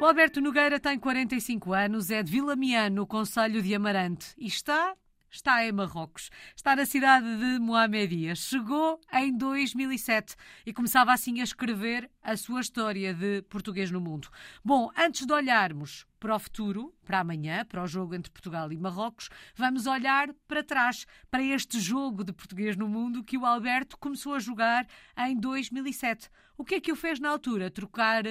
O 0.00 0.04
Alberto 0.06 0.40
Nogueira 0.40 0.80
tem 0.80 0.98
45 0.98 1.74
anos, 1.74 2.10
é 2.10 2.22
de 2.22 2.32
Vilamiano, 2.32 2.96
no 2.96 3.06
Conselho 3.06 3.60
de 3.60 3.74
Amarante, 3.74 4.28
e 4.38 4.46
está 4.46 4.96
está 5.30 5.62
em 5.62 5.72
Marrocos. 5.72 6.30
Está 6.56 6.74
na 6.74 6.86
cidade 6.86 7.26
de 7.36 7.58
Mohamedia. 7.58 8.34
Chegou 8.34 8.98
em 9.12 9.36
2007 9.36 10.34
e 10.64 10.72
começava 10.72 11.12
assim 11.12 11.40
a 11.40 11.44
escrever 11.44 12.10
a 12.22 12.34
sua 12.34 12.62
história 12.62 13.12
de 13.12 13.42
português 13.42 13.90
no 13.90 14.00
mundo. 14.00 14.28
Bom, 14.64 14.90
antes 14.96 15.26
de 15.26 15.32
olharmos 15.34 16.06
para 16.18 16.34
o 16.34 16.38
futuro, 16.38 16.94
para 17.04 17.20
amanhã, 17.20 17.64
para 17.66 17.82
o 17.82 17.86
jogo 17.86 18.14
entre 18.14 18.32
Portugal 18.32 18.72
e 18.72 18.78
Marrocos, 18.78 19.28
vamos 19.54 19.86
olhar 19.86 20.32
para 20.48 20.64
trás, 20.64 21.06
para 21.30 21.42
este 21.42 21.78
jogo 21.78 22.24
de 22.24 22.32
português 22.32 22.74
no 22.74 22.88
mundo 22.88 23.22
que 23.22 23.38
o 23.38 23.44
Alberto 23.44 23.98
começou 23.98 24.34
a 24.34 24.40
jogar 24.40 24.86
em 25.16 25.38
2007. 25.38 26.30
O 26.56 26.64
que 26.64 26.76
é 26.76 26.80
que 26.80 26.90
o 26.90 26.96
fez 26.96 27.20
na 27.20 27.28
altura? 27.28 27.70
Trocar 27.70 28.24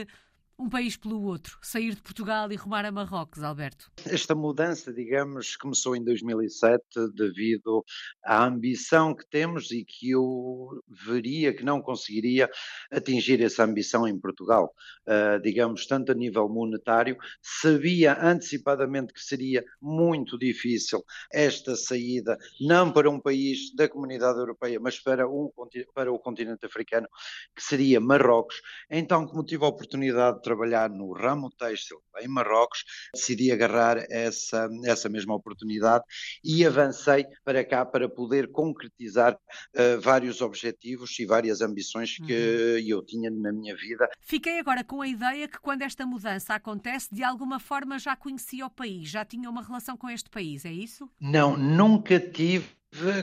um 0.59 0.67
país 0.67 0.97
pelo 0.97 1.23
outro, 1.23 1.57
sair 1.61 1.95
de 1.95 2.01
Portugal 2.01 2.51
e 2.51 2.55
rumar 2.57 2.83
a 2.83 2.91
Marrocos, 2.91 3.41
Alberto? 3.41 3.89
Esta 4.05 4.35
mudança, 4.35 4.91
digamos, 4.91 5.55
começou 5.55 5.95
em 5.95 6.03
2007 6.03 6.83
devido 7.15 7.83
à 8.23 8.45
ambição 8.45 9.15
que 9.15 9.25
temos 9.29 9.71
e 9.71 9.85
que 9.85 10.11
eu 10.11 10.83
veria 10.89 11.53
que 11.53 11.63
não 11.63 11.81
conseguiria 11.81 12.49
atingir 12.91 13.41
essa 13.41 13.63
ambição 13.63 14.05
em 14.05 14.19
Portugal. 14.19 14.73
Uh, 15.07 15.41
digamos, 15.41 15.85
tanto 15.85 16.11
a 16.11 16.15
nível 16.15 16.49
monetário, 16.49 17.17
sabia 17.41 18.21
antecipadamente 18.21 19.13
que 19.13 19.21
seria 19.21 19.63
muito 19.81 20.37
difícil 20.37 21.03
esta 21.31 21.75
saída, 21.77 22.37
não 22.59 22.91
para 22.91 23.09
um 23.09 23.19
país 23.19 23.73
da 23.73 23.87
comunidade 23.87 24.39
europeia, 24.39 24.77
mas 24.79 24.99
para, 24.99 25.27
um, 25.27 25.49
para 25.93 26.11
o 26.11 26.19
continente 26.19 26.65
africano, 26.65 27.07
que 27.55 27.63
seria 27.63 28.01
Marrocos. 28.01 28.61
Então, 28.89 29.25
como 29.25 29.45
tive 29.45 29.63
a 29.63 29.69
oportunidade 29.69 30.41
de 30.41 30.48
trabalhar 30.49 30.89
no 30.89 31.13
ramo 31.13 31.51
têxtil 31.51 32.01
em 32.19 32.27
Marrocos, 32.27 32.83
decidi 33.13 33.51
agarrar 33.51 34.03
essa, 34.09 34.67
essa 34.83 35.07
mesma 35.07 35.35
oportunidade 35.35 36.03
e 36.43 36.65
avancei 36.65 37.23
para 37.43 37.63
cá 37.63 37.85
para 37.85 38.09
poder 38.09 38.51
concretizar 38.51 39.35
uh, 39.35 40.01
vários 40.01 40.41
objetivos 40.41 41.17
e 41.19 41.25
várias 41.25 41.61
ambições 41.61 42.17
que 42.17 42.23
uhum. 42.23 42.87
eu 42.87 43.05
tinha 43.05 43.29
na 43.29 43.51
minha 43.51 43.75
vida. 43.75 44.09
Fiquei 44.21 44.59
agora 44.59 44.83
com 44.83 45.01
a 45.01 45.07
ideia 45.07 45.47
que 45.47 45.59
quando 45.59 45.83
esta 45.83 46.05
mudança 46.05 46.55
acontece, 46.55 47.13
de 47.13 47.23
alguma 47.23 47.59
forma 47.59 47.99
já 47.99 48.15
conhecia 48.15 48.65
o 48.65 48.71
país, 48.71 49.07
já 49.07 49.23
tinha 49.23 49.49
uma 49.49 49.61
relação 49.61 49.95
com 49.95 50.09
este 50.09 50.29
país, 50.31 50.65
é 50.65 50.71
isso? 50.71 51.07
Não, 51.21 51.55
nunca 51.55 52.19
tive 52.19 52.78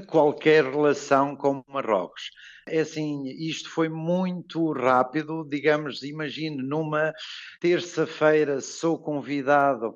qualquer 0.06 0.64
relação 0.64 1.36
com 1.36 1.62
Marrocos. 1.68 2.30
É 2.68 2.80
assim, 2.80 3.24
isto 3.48 3.70
foi 3.70 3.88
muito 3.88 4.72
rápido, 4.72 5.44
digamos, 5.48 6.02
imagine 6.02 6.56
numa 6.56 7.12
terça-feira 7.60 8.60
sou 8.60 8.98
convidado 8.98 9.94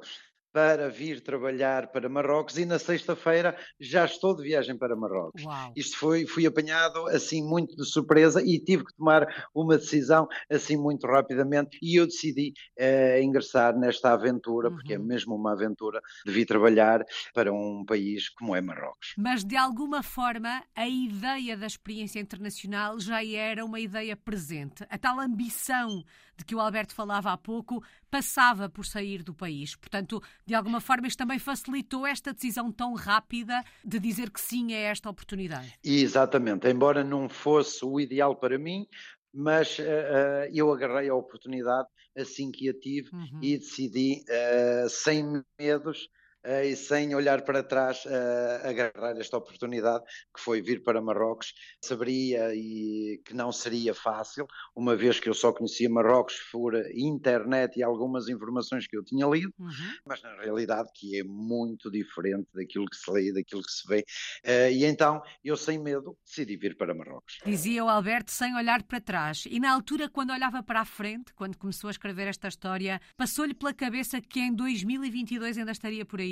para 0.52 0.88
vir 0.88 1.20
trabalhar 1.20 1.88
para 1.88 2.08
Marrocos 2.08 2.58
e 2.58 2.64
na 2.64 2.78
sexta-feira 2.78 3.56
já 3.78 4.04
estou 4.04 4.34
de 4.34 4.42
viagem 4.42 4.76
para 4.76 4.96
Marrocos. 4.96 5.44
Uau. 5.44 5.72
Isto 5.76 5.96
foi, 5.96 6.26
fui 6.26 6.46
apanhado 6.46 7.06
assim 7.08 7.42
muito 7.42 7.76
de 7.76 7.84
surpresa 7.84 8.42
e 8.42 8.58
tive 8.58 8.84
que 8.84 8.94
tomar 8.94 9.26
uma 9.54 9.78
decisão 9.78 10.28
assim 10.50 10.76
muito 10.76 11.06
rapidamente 11.06 11.78
e 11.80 11.98
eu 12.00 12.06
decidi 12.06 12.52
uh, 12.78 13.22
ingressar 13.22 13.76
nesta 13.78 14.12
aventura, 14.12 14.68
uhum. 14.68 14.74
porque 14.74 14.94
é 14.94 14.98
uhum. 14.98 15.04
mesmo 15.04 15.34
uma 15.34 15.52
aventura 15.52 16.00
de 16.24 16.32
vir 16.32 16.46
trabalhar 16.46 17.04
para 17.34 17.52
um 17.52 17.84
país 17.84 18.28
como 18.28 18.54
é 18.56 18.60
Marrocos. 18.60 19.14
Mas 19.16 19.44
de 19.44 19.56
alguma 19.56 20.02
forma 20.02 20.62
a 20.74 20.88
ideia 20.88 21.56
da 21.56 21.66
experiência 21.66 22.20
internacional 22.20 22.98
já 22.98 23.24
era 23.24 23.64
uma 23.64 23.80
ideia 23.80 24.16
presente. 24.16 24.84
A 24.88 24.98
tal 24.98 25.20
ambição 25.20 26.02
de 26.40 26.44
que 26.44 26.54
o 26.54 26.60
Alberto 26.60 26.94
falava 26.94 27.32
há 27.32 27.36
pouco 27.36 27.82
passava 28.10 28.68
por 28.68 28.84
sair 28.86 29.22
do 29.22 29.34
país. 29.34 29.76
Portanto, 29.76 30.22
de 30.46 30.54
alguma 30.54 30.80
forma, 30.80 31.06
isto 31.06 31.18
também 31.18 31.38
facilitou 31.38 32.06
esta 32.06 32.32
decisão 32.32 32.72
tão 32.72 32.94
rápida 32.94 33.62
de 33.84 34.00
dizer 34.00 34.30
que 34.30 34.40
sim 34.40 34.72
a 34.72 34.78
esta 34.78 35.08
oportunidade. 35.08 35.72
Exatamente, 35.84 36.66
embora 36.68 37.04
não 37.04 37.28
fosse 37.28 37.84
o 37.84 38.00
ideal 38.00 38.34
para 38.34 38.58
mim, 38.58 38.86
mas 39.32 39.78
uh, 39.78 39.82
uh, 39.82 40.50
eu 40.52 40.72
agarrei 40.72 41.08
a 41.08 41.14
oportunidade 41.14 41.88
assim 42.16 42.50
que 42.50 42.68
a 42.68 42.74
tive 42.74 43.14
uhum. 43.14 43.38
e 43.42 43.58
decidi, 43.58 44.24
uh, 44.24 44.88
sem 44.88 45.42
medos, 45.58 46.08
e 46.44 46.74
sem 46.74 47.14
olhar 47.14 47.42
para 47.42 47.62
trás 47.62 48.04
uh, 48.06 48.66
agarrar 48.66 49.18
esta 49.18 49.36
oportunidade 49.36 50.04
que 50.34 50.42
foi 50.42 50.62
vir 50.62 50.82
para 50.82 51.00
Marrocos. 51.00 51.52
Saberia 51.82 52.54
e 52.54 53.20
que 53.24 53.34
não 53.34 53.52
seria 53.52 53.94
fácil, 53.94 54.46
uma 54.74 54.96
vez 54.96 55.20
que 55.20 55.28
eu 55.28 55.34
só 55.34 55.52
conhecia 55.52 55.88
Marrocos 55.88 56.36
por 56.50 56.74
internet 56.94 57.78
e 57.78 57.82
algumas 57.82 58.28
informações 58.28 58.86
que 58.86 58.96
eu 58.96 59.04
tinha 59.04 59.26
lido, 59.26 59.52
uhum. 59.58 59.94
mas 60.06 60.22
na 60.22 60.34
realidade 60.36 60.88
que 60.94 61.18
é 61.18 61.24
muito 61.24 61.90
diferente 61.90 62.48
daquilo 62.54 62.86
que 62.86 62.96
se 62.96 63.10
lê, 63.10 63.32
daquilo 63.32 63.62
que 63.62 63.72
se 63.72 63.86
vê. 63.86 64.04
Uh, 64.44 64.72
e 64.72 64.84
então 64.84 65.22
eu 65.44 65.56
sem 65.56 65.78
medo 65.78 66.16
decidi 66.24 66.56
vir 66.56 66.76
para 66.76 66.94
Marrocos. 66.94 67.38
Dizia 67.44 67.84
o 67.84 67.88
Alberto 67.88 68.30
sem 68.30 68.54
olhar 68.54 68.82
para 68.82 69.00
trás. 69.00 69.44
E 69.50 69.60
na 69.60 69.72
altura, 69.72 70.08
quando 70.08 70.32
olhava 70.32 70.62
para 70.62 70.80
a 70.80 70.84
frente, 70.84 71.34
quando 71.34 71.56
começou 71.56 71.88
a 71.88 71.90
escrever 71.90 72.28
esta 72.28 72.48
história, 72.48 73.00
passou-lhe 73.16 73.54
pela 73.54 73.74
cabeça 73.74 74.20
que 74.20 74.40
em 74.40 74.54
2022 74.54 75.58
ainda 75.58 75.72
estaria 75.72 76.04
por 76.04 76.20
aí? 76.20 76.29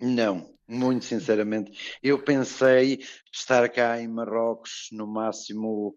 Não, 0.00 0.54
muito 0.68 1.04
sinceramente. 1.04 1.98
Eu 2.02 2.22
pensei 2.22 3.00
estar 3.32 3.68
cá 3.68 4.00
em 4.00 4.08
Marrocos 4.08 4.88
no 4.92 5.06
máximo 5.06 5.94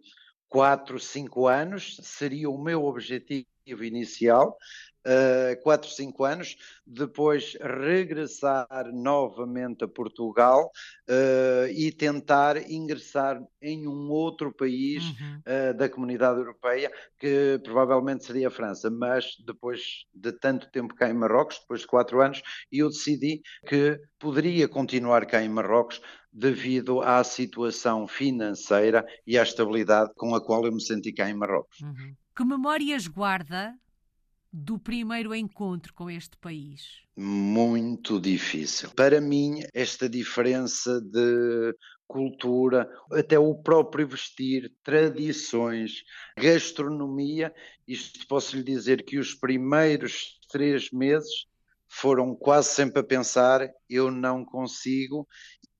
4, 0.49 0.99
5 0.99 1.47
anos, 1.47 1.97
seria 2.03 2.49
o 2.49 2.61
meu 2.61 2.83
objetivo 2.85 3.47
inicial, 3.65 4.57
uh, 5.05 5.61
4, 5.61 5.89
5 5.89 6.23
anos, 6.23 6.57
depois 6.85 7.55
regressar 7.61 8.67
novamente 8.93 9.83
a 9.83 9.87
Portugal 9.87 10.71
uh, 11.09 11.67
e 11.71 11.91
tentar 11.91 12.69
ingressar 12.69 13.41
em 13.61 13.87
um 13.87 14.09
outro 14.09 14.53
país 14.53 15.03
uhum. 15.03 15.41
uh, 15.47 15.73
da 15.77 15.89
comunidade 15.89 16.39
europeia, 16.39 16.91
que 17.17 17.59
provavelmente 17.63 18.25
seria 18.25 18.47
a 18.47 18.51
França, 18.51 18.89
mas 18.89 19.35
depois 19.45 20.05
de 20.13 20.31
tanto 20.33 20.69
tempo 20.71 20.95
cá 20.95 21.09
em 21.09 21.13
Marrocos, 21.13 21.59
depois 21.59 21.81
de 21.81 21.87
4 21.87 22.21
anos, 22.21 22.41
eu 22.71 22.89
decidi 22.89 23.41
que 23.67 23.99
poderia 24.19 24.67
continuar 24.67 25.25
cá 25.25 25.41
em 25.41 25.49
Marrocos 25.49 26.01
devido 26.31 26.99
à 27.01 27.23
situação 27.23 28.07
financeira 28.07 29.05
e 29.25 29.37
à 29.37 29.43
estabilidade 29.43 30.11
com 30.15 30.33
a 30.33 30.43
qual 30.43 30.65
eu 30.65 30.71
me 30.71 30.81
senti 30.81 31.13
cá 31.13 31.29
em 31.29 31.35
Marrocos. 31.35 31.79
Uhum. 31.81 32.15
Que 32.35 32.43
memórias 32.43 33.05
guarda 33.05 33.77
do 34.51 34.79
primeiro 34.79 35.35
encontro 35.35 35.93
com 35.93 36.09
este 36.09 36.35
país? 36.37 36.81
Muito 37.15 38.19
difícil. 38.19 38.89
Para 38.95 39.21
mim, 39.21 39.61
esta 39.71 40.09
diferença 40.09 40.99
de 40.99 41.75
cultura, 42.07 42.89
até 43.11 43.37
o 43.37 43.53
próprio 43.53 44.07
vestir, 44.07 44.73
tradições, 44.83 46.03
gastronomia, 46.35 47.53
isto 47.87 48.25
posso 48.27 48.57
lhe 48.57 48.63
dizer 48.63 49.05
que 49.05 49.19
os 49.19 49.35
primeiros 49.35 50.39
três 50.49 50.89
meses 50.91 51.45
foram 51.87 52.35
quase 52.35 52.69
sempre 52.69 53.01
a 53.01 53.03
pensar: 53.03 53.69
eu 53.87 54.09
não 54.09 54.43
consigo 54.43 55.27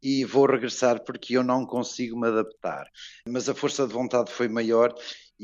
e 0.03 0.23
vou 0.23 0.45
regressar 0.45 1.03
porque 1.03 1.35
eu 1.35 1.43
não 1.43 1.65
consigo 1.65 2.19
me 2.19 2.27
adaptar. 2.27 2.85
Mas 3.27 3.49
a 3.49 3.55
força 3.55 3.87
de 3.87 3.93
vontade 3.93 4.31
foi 4.31 4.47
maior 4.47 4.93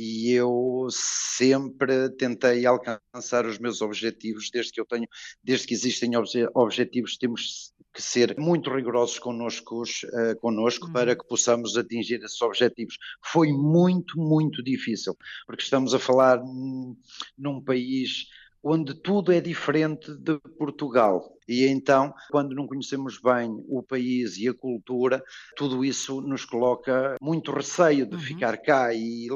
e 0.02 0.32
eu 0.32 0.88
sempre 0.90 2.10
tentei 2.12 2.66
alcançar 2.66 3.46
os 3.46 3.60
meus 3.60 3.82
objetivos 3.82 4.50
desde 4.50 4.72
que 4.72 4.80
eu 4.80 4.86
tenho, 4.86 5.06
desde 5.44 5.68
que 5.68 5.74
existem 5.74 6.12
objetivos, 6.56 7.18
temos 7.18 7.74
que 7.94 8.02
ser 8.02 8.34
muito 8.40 8.74
rigorosos 8.74 9.20
connosco, 9.20 9.84
uh, 9.84 10.40
connosco 10.40 10.88
uhum. 10.88 10.94
para 10.94 11.18
que 11.18 11.28
possamos 11.28 11.76
atingir 11.76 12.24
esses 12.24 12.42
objetivos. 12.42 12.98
Foi 13.26 13.52
muito, 13.52 14.18
muito 14.18 14.64
difícil, 14.64 15.18
porque 15.46 15.64
estamos 15.64 15.94
a 15.94 16.00
falar 16.00 16.38
num, 16.38 16.96
num 17.38 17.62
país 17.62 18.28
onde 18.64 18.94
tudo 18.94 19.34
é 19.34 19.42
diferente 19.42 20.16
de 20.16 20.40
Portugal. 20.58 21.30
E 21.50 21.66
então, 21.66 22.14
quando 22.30 22.54
não 22.54 22.68
conhecemos 22.68 23.20
bem 23.20 23.50
o 23.68 23.82
país 23.82 24.38
e 24.38 24.48
a 24.48 24.54
cultura, 24.54 25.24
tudo 25.58 25.84
isso 25.84 26.22
nos 26.22 26.46
coloca 26.46 27.16
muito 27.20 27.52
receio 27.52 28.06
de 28.06 28.14
uhum. 28.16 28.22
ficar 28.22 28.56
cá 28.58 28.94
e 28.94 29.28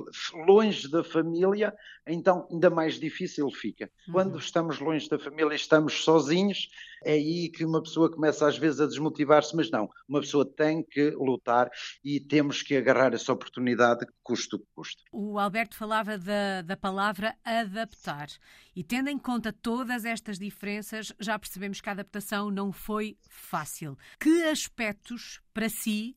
longe 0.46 0.88
da 0.88 1.04
família, 1.04 1.74
então 2.06 2.48
ainda 2.52 2.70
mais 2.70 3.00
difícil 3.00 3.50
fica. 3.50 3.90
Uhum. 4.08 4.14
Quando 4.14 4.38
estamos 4.38 4.80
longe 4.80 5.10
da 5.10 5.18
família, 5.18 5.56
estamos 5.56 6.04
sozinhos, 6.04 6.70
é 7.04 7.14
aí 7.14 7.50
que 7.50 7.66
uma 7.66 7.82
pessoa 7.82 8.12
começa 8.12 8.48
às 8.48 8.60
vezes 8.60 8.80
a 8.80 8.86
desmotivar-se, 8.86 9.56
mas 9.56 9.72
não, 9.72 9.90
uma 10.08 10.22
pessoa 10.22 10.46
tem 10.46 10.84
que 10.84 11.10
lutar 11.12 11.70
e 12.04 12.20
temos 12.20 12.62
que 12.62 12.78
agarrar 12.78 13.16
essa 13.16 13.34
oportunidade, 13.34 14.06
custo 14.22 14.60
que 14.60 14.66
custe. 14.76 15.04
O 15.12 15.40
Alberto 15.40 15.76
falava 15.76 16.16
da, 16.16 16.62
da 16.62 16.78
palavra 16.78 17.36
adaptar 17.44 18.28
e 18.76 18.84
tendo 18.84 19.10
em 19.10 19.18
conta 19.18 19.52
todas 19.52 20.06
estas 20.06 20.40
diferenças, 20.40 21.14
já 21.20 21.38
percebemos 21.38 21.82
que 21.82 21.90
a 21.90 22.03
adaptação 22.04 22.52
não 22.52 22.72
foi 22.72 23.18
fácil. 23.30 23.98
Que 24.20 24.44
aspectos, 24.44 25.42
para 25.54 25.70
si, 25.70 26.16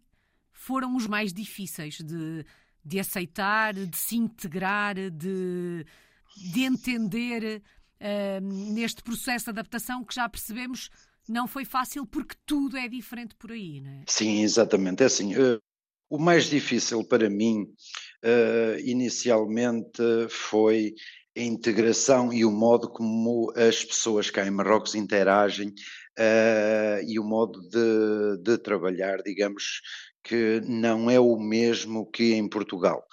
foram 0.52 0.96
os 0.96 1.06
mais 1.06 1.32
difíceis 1.32 1.98
de, 1.98 2.44
de 2.84 2.98
aceitar, 2.98 3.72
de 3.72 3.96
se 3.96 4.16
integrar, 4.16 4.94
de, 4.94 5.86
de 6.52 6.62
entender 6.62 7.62
uh, 8.00 8.40
neste 8.74 9.02
processo 9.02 9.46
de 9.46 9.50
adaptação 9.50 10.04
que 10.04 10.14
já 10.14 10.28
percebemos 10.28 10.90
não 11.28 11.46
foi 11.48 11.64
fácil 11.64 12.06
porque 12.06 12.36
tudo 12.44 12.76
é 12.76 12.88
diferente 12.88 13.34
por 13.34 13.50
aí, 13.52 13.80
não 13.80 13.90
é? 13.90 14.04
Sim, 14.06 14.42
exatamente. 14.42 15.02
É 15.02 15.06
assim, 15.06 15.34
uh, 15.34 15.60
o 16.08 16.18
mais 16.18 16.44
difícil 16.48 17.04
para 17.04 17.28
mim, 17.28 17.62
uh, 17.62 18.78
inicialmente, 18.84 20.02
foi 20.28 20.94
a 21.36 21.40
integração 21.40 22.32
e 22.32 22.44
o 22.44 22.50
modo 22.50 22.88
como 22.88 23.52
as 23.54 23.84
pessoas 23.84 24.30
cá 24.30 24.46
em 24.46 24.50
Marrocos 24.50 24.94
interagem 24.94 25.68
uh, 25.68 27.04
e 27.06 27.18
o 27.18 27.24
modo 27.24 27.60
de, 27.68 28.42
de 28.42 28.58
trabalhar, 28.58 29.18
digamos, 29.22 29.82
que 30.24 30.60
não 30.66 31.10
é 31.10 31.20
o 31.20 31.38
mesmo 31.38 32.10
que 32.10 32.34
em 32.34 32.48
Portugal. 32.48 33.04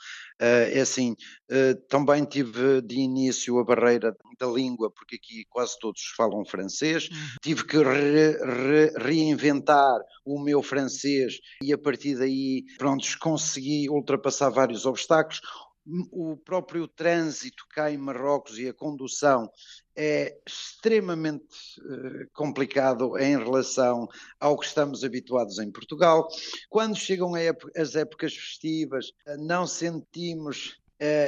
Uh, 0.42 0.72
é 0.74 0.80
assim, 0.80 1.12
uh, 1.52 1.76
também 1.88 2.26
tive 2.26 2.82
de 2.82 2.96
início 2.96 3.60
a 3.60 3.64
barreira 3.64 4.16
da 4.40 4.48
língua, 4.48 4.90
porque 4.90 5.18
aqui 5.18 5.46
quase 5.50 5.78
todos 5.80 6.02
falam 6.18 6.44
francês. 6.46 7.10
Uhum. 7.10 7.18
Tive 7.42 7.66
que 7.66 7.78
re, 7.78 8.32
re, 8.32 8.94
reinventar 8.98 10.00
o 10.26 10.42
meu 10.42 10.64
francês 10.64 11.36
e 11.62 11.72
a 11.72 11.78
partir 11.78 12.18
daí, 12.18 12.64
pronto, 12.78 13.06
consegui 13.20 13.90
ultrapassar 13.90 14.50
vários 14.50 14.86
obstáculos 14.86 15.42
o 16.12 16.38
próprio 16.38 16.88
trânsito 16.88 17.66
cá 17.70 17.92
em 17.92 17.98
Marrocos 17.98 18.58
e 18.58 18.68
a 18.68 18.74
condução 18.74 19.50
é 19.96 20.36
extremamente 20.48 21.44
uh, 21.82 22.28
complicado 22.34 23.18
em 23.18 23.38
relação 23.38 24.08
ao 24.40 24.58
que 24.58 24.66
estamos 24.66 25.04
habituados 25.04 25.60
em 25.60 25.72
Portugal. 25.72 26.28
Quando 26.70 26.96
chegam 26.96 27.34
as 27.76 27.96
épocas 27.96 28.34
festivas, 28.34 29.12
não 29.40 29.68
sentimos 29.68 30.82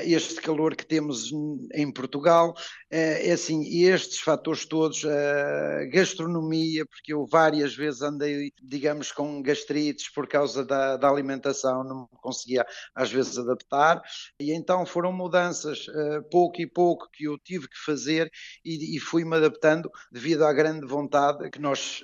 este 0.04 0.42
calor 0.42 0.76
que 0.76 0.86
temos 0.86 1.32
em 1.74 1.92
Portugal. 1.92 2.54
Uh, 2.92 3.20
é 3.28 3.32
assim, 3.32 3.84
estes 3.84 4.20
fatores 4.20 4.66
todos, 4.66 5.04
uh, 5.04 5.90
gastronomia, 5.92 6.86
porque 6.86 7.14
eu 7.14 7.26
várias 7.26 7.76
vezes 7.76 8.02
andei, 8.02 8.52
digamos, 8.62 9.12
com 9.12 9.42
gastrites 9.42 10.10
por 10.10 10.28
causa 10.28 10.64
da, 10.64 10.96
da 10.96 11.10
alimentação, 11.10 11.84
não 11.84 12.08
conseguia 12.22 12.66
às 12.94 13.12
vezes 13.12 13.38
adaptar, 13.38 14.02
e 14.40 14.54
então 14.54 14.86
foram 14.86 15.12
mudanças 15.12 15.88
pouco 16.32 16.62
e 16.62 16.68
pouco 16.68 17.10
que 17.12 17.26
eu 17.26 17.38
tive 17.38 17.68
que 17.68 17.78
fazer 17.78 18.32
e, 18.64 18.96
e 18.96 19.00
fui-me 19.00 19.36
adaptando 19.36 19.90
devido 20.12 20.44
à 20.44 20.54
grande 20.54 20.86
vontade 20.86 21.50
que 21.50 21.60
nós 21.60 22.04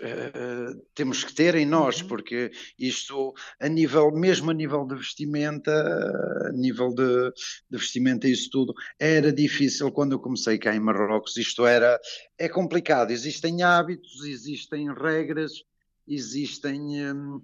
temos 0.93 1.23
que 1.23 1.33
ter 1.33 1.55
em 1.55 1.65
nós, 1.65 2.01
uhum. 2.01 2.07
porque 2.07 2.51
isto 2.77 3.33
a 3.59 3.67
nível, 3.67 4.11
mesmo 4.11 4.51
a 4.51 4.53
nível 4.53 4.85
de 4.85 4.95
vestimenta, 4.95 5.71
a 5.71 6.51
nível 6.51 6.93
de, 6.93 7.31
de 7.69 7.77
vestimenta 7.77 8.27
e 8.27 8.31
isso 8.31 8.49
tudo, 8.49 8.73
era 8.99 9.31
difícil 9.31 9.91
quando 9.91 10.13
eu 10.13 10.19
comecei 10.19 10.57
cá 10.57 10.75
em 10.75 10.79
Marrocos. 10.79 11.37
Isto 11.37 11.65
era, 11.65 11.99
é 12.37 12.49
complicado. 12.49 13.11
Existem 13.11 13.63
hábitos, 13.63 14.25
existem 14.25 14.93
regras, 14.93 15.53
existem 16.07 17.11
hum, 17.13 17.41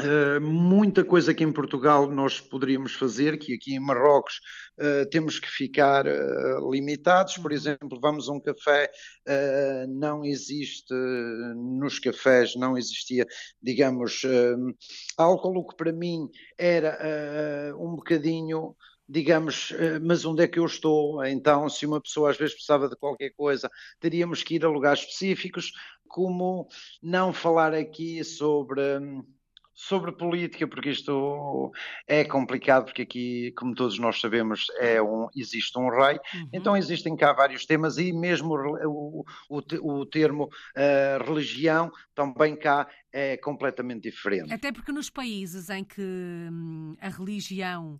Uh, 0.00 0.40
muita 0.40 1.04
coisa 1.04 1.34
que 1.34 1.44
em 1.44 1.52
Portugal 1.52 2.10
nós 2.10 2.40
poderíamos 2.40 2.94
fazer, 2.94 3.38
que 3.38 3.52
aqui 3.52 3.74
em 3.74 3.78
Marrocos 3.78 4.40
uh, 4.78 5.06
temos 5.10 5.38
que 5.38 5.46
ficar 5.50 6.06
uh, 6.06 6.70
limitados. 6.72 7.36
Por 7.36 7.50
uhum. 7.50 7.56
exemplo, 7.56 8.00
vamos 8.00 8.26
a 8.26 8.32
um 8.32 8.40
café, 8.40 8.90
não 9.90 10.24
existe 10.24 10.94
nos 11.54 11.98
cafés, 11.98 12.56
não 12.56 12.76
existia, 12.78 13.26
digamos, 13.62 14.22
álcool, 15.16 15.58
o 15.58 15.66
que 15.66 15.76
para 15.76 15.92
mim 15.92 16.28
era 16.56 17.76
um 17.78 17.94
bocadinho 17.94 18.74
digamos, 19.12 19.72
eh, 19.72 19.98
mas 19.98 20.24
onde 20.24 20.42
é 20.42 20.48
que 20.48 20.58
eu 20.58 20.64
estou? 20.64 21.22
Então, 21.24 21.68
se 21.68 21.84
uma 21.84 22.00
pessoa 22.00 22.30
às 22.30 22.38
vezes 22.38 22.54
precisava 22.54 22.88
de 22.88 22.96
qualquer 22.96 23.30
coisa, 23.30 23.70
teríamos 24.00 24.42
que 24.42 24.54
ir 24.54 24.64
a 24.64 24.68
lugares 24.68 25.00
específicos, 25.00 25.72
como 26.08 26.66
não 27.02 27.32
falar 27.32 27.74
aqui 27.74 28.24
sobre 28.24 28.82
sobre 29.74 30.12
política, 30.12 30.66
porque 30.68 30.90
isto 30.90 31.72
é 32.06 32.24
complicado, 32.24 32.84
porque 32.84 33.02
aqui, 33.02 33.52
como 33.56 33.74
todos 33.74 33.98
nós 33.98 34.20
sabemos, 34.20 34.66
é 34.78 35.02
um, 35.02 35.28
existe 35.34 35.76
um 35.78 35.88
rei, 35.88 36.18
uhum. 36.34 36.48
então 36.52 36.76
existem 36.76 37.16
cá 37.16 37.32
vários 37.32 37.66
temas 37.66 37.96
e 37.98 38.12
mesmo 38.12 38.54
o, 38.54 39.24
o, 39.48 39.60
o 39.82 40.06
termo 40.06 40.44
uh, 40.44 41.24
religião 41.24 41.90
também 42.14 42.54
cá 42.54 42.86
é 43.10 43.36
completamente 43.38 44.02
diferente. 44.08 44.52
Até 44.52 44.70
porque 44.70 44.92
nos 44.92 45.10
países 45.10 45.68
em 45.68 45.82
que 45.82 46.00
hum, 46.00 46.94
a 47.00 47.08
religião 47.08 47.98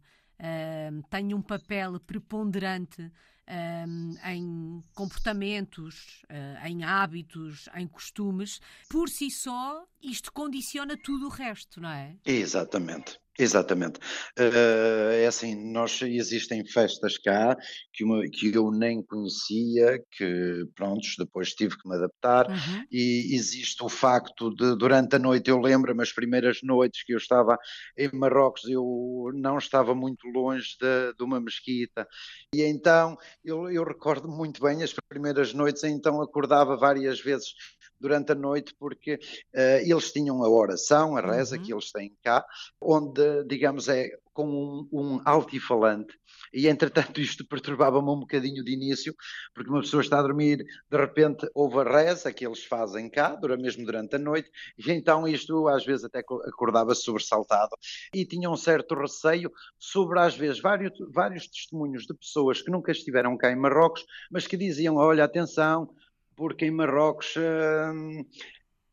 tem 1.10 1.34
um 1.34 1.42
papel 1.42 2.00
preponderante 2.00 3.10
um, 3.48 4.14
em 4.28 4.82
comportamentos, 4.94 6.22
uh, 6.24 6.66
em 6.66 6.84
hábitos, 6.84 7.68
em 7.74 7.86
costumes, 7.86 8.60
por 8.88 9.08
si 9.08 9.30
só, 9.30 9.84
isto 10.02 10.32
condiciona 10.32 10.96
tudo 10.96 11.26
o 11.26 11.31
resto, 11.31 11.81
não 11.81 11.90
é? 11.90 12.16
Exatamente. 12.25 13.22
Exatamente. 13.38 13.99
Uh, 14.38 15.10
é 15.12 15.26
assim, 15.26 15.54
nós 15.72 16.02
existem 16.02 16.64
festas 16.66 17.16
cá 17.16 17.56
que, 17.90 18.04
uma, 18.04 18.22
que 18.28 18.54
eu 18.54 18.70
nem 18.70 19.02
conhecia, 19.02 20.04
que 20.10 20.66
prontos, 20.75 21.14
depois 21.19 21.54
tive 21.54 21.78
que 21.78 21.88
me 21.88 21.94
adaptar, 21.94 22.50
uhum. 22.50 22.84
e 22.90 23.34
existe 23.34 23.82
o 23.82 23.88
facto 23.88 24.54
de 24.54 24.76
durante 24.76 25.16
a 25.16 25.19
noite, 25.19 25.49
eu 25.49 25.58
lembro-me 25.58 26.02
as 26.02 26.12
primeiras 26.12 26.58
noites 26.62 27.04
que 27.04 27.14
eu 27.14 27.19
estava 27.19 27.56
em 27.96 28.10
Marrocos, 28.12 28.69
eu 28.69 29.31
não 29.34 29.56
estava 29.56 29.94
muito 29.94 30.26
longe 30.28 30.76
de, 30.78 31.14
de 31.16 31.25
uma 31.25 31.40
mesquita, 31.40 32.06
e 32.54 32.62
então 32.62 33.16
eu, 33.43 33.70
eu 33.70 33.82
recordo 33.82 34.28
muito 34.28 34.60
bem 34.60 34.82
as 34.82 34.93
primeiras 35.12 35.53
noites, 35.53 35.85
então 35.85 36.23
acordava 36.23 36.75
várias 36.75 37.20
vezes 37.20 37.55
durante 38.00 38.32
a 38.32 38.35
noite, 38.35 38.75
porque 38.79 39.14
uh, 39.14 39.81
eles 39.82 40.11
tinham 40.11 40.43
a 40.43 40.49
oração, 40.49 41.17
a 41.17 41.20
reza 41.20 41.56
uhum. 41.56 41.62
que 41.62 41.73
eles 41.73 41.93
têm 41.93 42.17
cá, 42.23 42.44
onde, 42.81 43.44
digamos, 43.44 43.88
é 43.88 44.09
com 44.32 44.46
um, 44.46 44.88
um 44.93 45.20
altifalante, 45.25 46.19
e 46.52 46.69
entretanto 46.69 47.20
isto 47.20 47.46
perturbava-me 47.46 48.08
um 48.11 48.20
bocadinho 48.20 48.64
de 48.64 48.73
início, 48.73 49.14
porque 49.55 49.70
uma 49.70 49.81
pessoa 49.81 50.00
está 50.00 50.19
a 50.19 50.23
dormir, 50.23 50.64
de 50.90 50.96
repente 50.96 51.49
houve 51.55 51.79
a 51.79 51.84
reza 51.84 52.32
que 52.32 52.46
eles 52.46 52.64
fazem 52.64 53.08
cá, 53.11 53.34
dura 53.34 53.56
mesmo 53.56 53.84
durante 53.84 54.17
a 54.17 54.19
noite, 54.19 54.50
e 54.79 54.90
então 54.90 55.26
isto 55.26 55.68
às 55.68 55.85
vezes 55.85 56.04
até 56.04 56.21
acordava 56.21 56.95
sobressaltado, 56.95 57.76
e 58.14 58.25
tinha 58.25 58.50
um 58.50 58.56
certo 58.56 58.95
receio 58.95 59.50
sobre 59.78 60.18
às 60.21 60.37
vezes 60.37 60.61
vários, 60.61 60.92
vários 61.11 61.47
testemunhos 61.49 62.04
de 62.04 62.14
pessoas 62.14 62.62
que 62.62 62.71
nunca 62.71 62.92
estiveram 62.92 63.37
cá 63.37 63.50
em 63.50 63.56
Marrocos, 63.56 64.04
mas 64.30 64.47
que 64.47 64.56
diziam, 64.56 64.97
olha, 64.97 65.25
atenção, 65.25 65.88
porque 66.35 66.66
em 66.66 66.71
Marrocos 66.71 67.35
hum, 67.37 68.25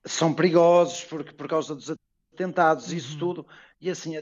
são 0.05 0.33
perigosos 0.33 1.03
porque, 1.05 1.33
por 1.33 1.47
causa 1.47 1.75
dos 1.75 1.89
atentados, 2.39 2.93
isso 2.93 3.13
uhum. 3.13 3.19
tudo. 3.19 3.47
E 3.81 3.89
assim, 3.89 4.13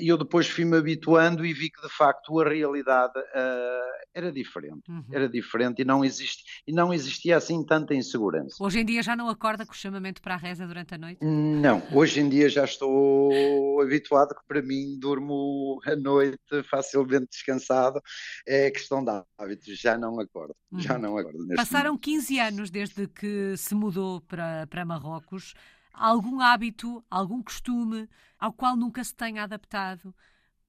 eu 0.00 0.16
depois 0.16 0.48
fui-me 0.48 0.76
habituando 0.76 1.44
e 1.44 1.52
vi 1.52 1.68
que 1.68 1.82
de 1.82 1.88
facto 1.88 2.38
a 2.38 2.48
realidade 2.48 3.18
uh, 3.18 4.06
era 4.14 4.30
diferente. 4.30 4.88
Uhum. 4.88 5.04
Era 5.10 5.28
diferente 5.28 5.82
e 5.82 5.84
não, 5.84 6.04
existe, 6.04 6.44
e 6.64 6.72
não 6.72 6.94
existia 6.94 7.36
assim 7.36 7.64
tanta 7.64 7.92
insegurança. 7.92 8.54
Hoje 8.60 8.78
em 8.78 8.84
dia 8.84 9.02
já 9.02 9.16
não 9.16 9.28
acorda 9.28 9.66
com 9.66 9.72
o 9.72 9.76
chamamento 9.76 10.22
para 10.22 10.34
a 10.34 10.36
reza 10.36 10.64
durante 10.64 10.94
a 10.94 10.98
noite? 10.98 11.18
Não, 11.24 11.82
hoje 11.92 12.20
em 12.20 12.28
dia 12.28 12.48
já 12.48 12.64
estou 12.64 13.80
habituado 13.80 14.28
que 14.28 14.46
para 14.46 14.62
mim 14.62 14.96
durmo 15.00 15.80
a 15.84 15.96
noite 15.96 16.62
facilmente 16.70 17.30
descansado. 17.30 18.00
É 18.46 18.70
questão 18.70 19.04
de 19.04 19.10
hábitos, 19.36 19.76
já 19.76 19.98
não 19.98 20.20
acordo. 20.20 20.54
Uhum. 20.70 20.78
Já 20.78 20.96
não 20.96 21.18
acordo. 21.18 21.38
Passaram 21.56 21.90
momento. 21.90 22.04
15 22.04 22.38
anos 22.38 22.70
desde 22.70 23.08
que 23.08 23.56
se 23.56 23.74
mudou 23.74 24.20
para, 24.20 24.68
para 24.68 24.84
Marrocos 24.84 25.52
algum 25.92 26.40
hábito, 26.40 27.04
algum 27.10 27.42
costume 27.42 28.08
ao 28.38 28.52
qual 28.52 28.76
nunca 28.76 29.04
se 29.04 29.14
tenha 29.14 29.42
adaptado, 29.42 30.14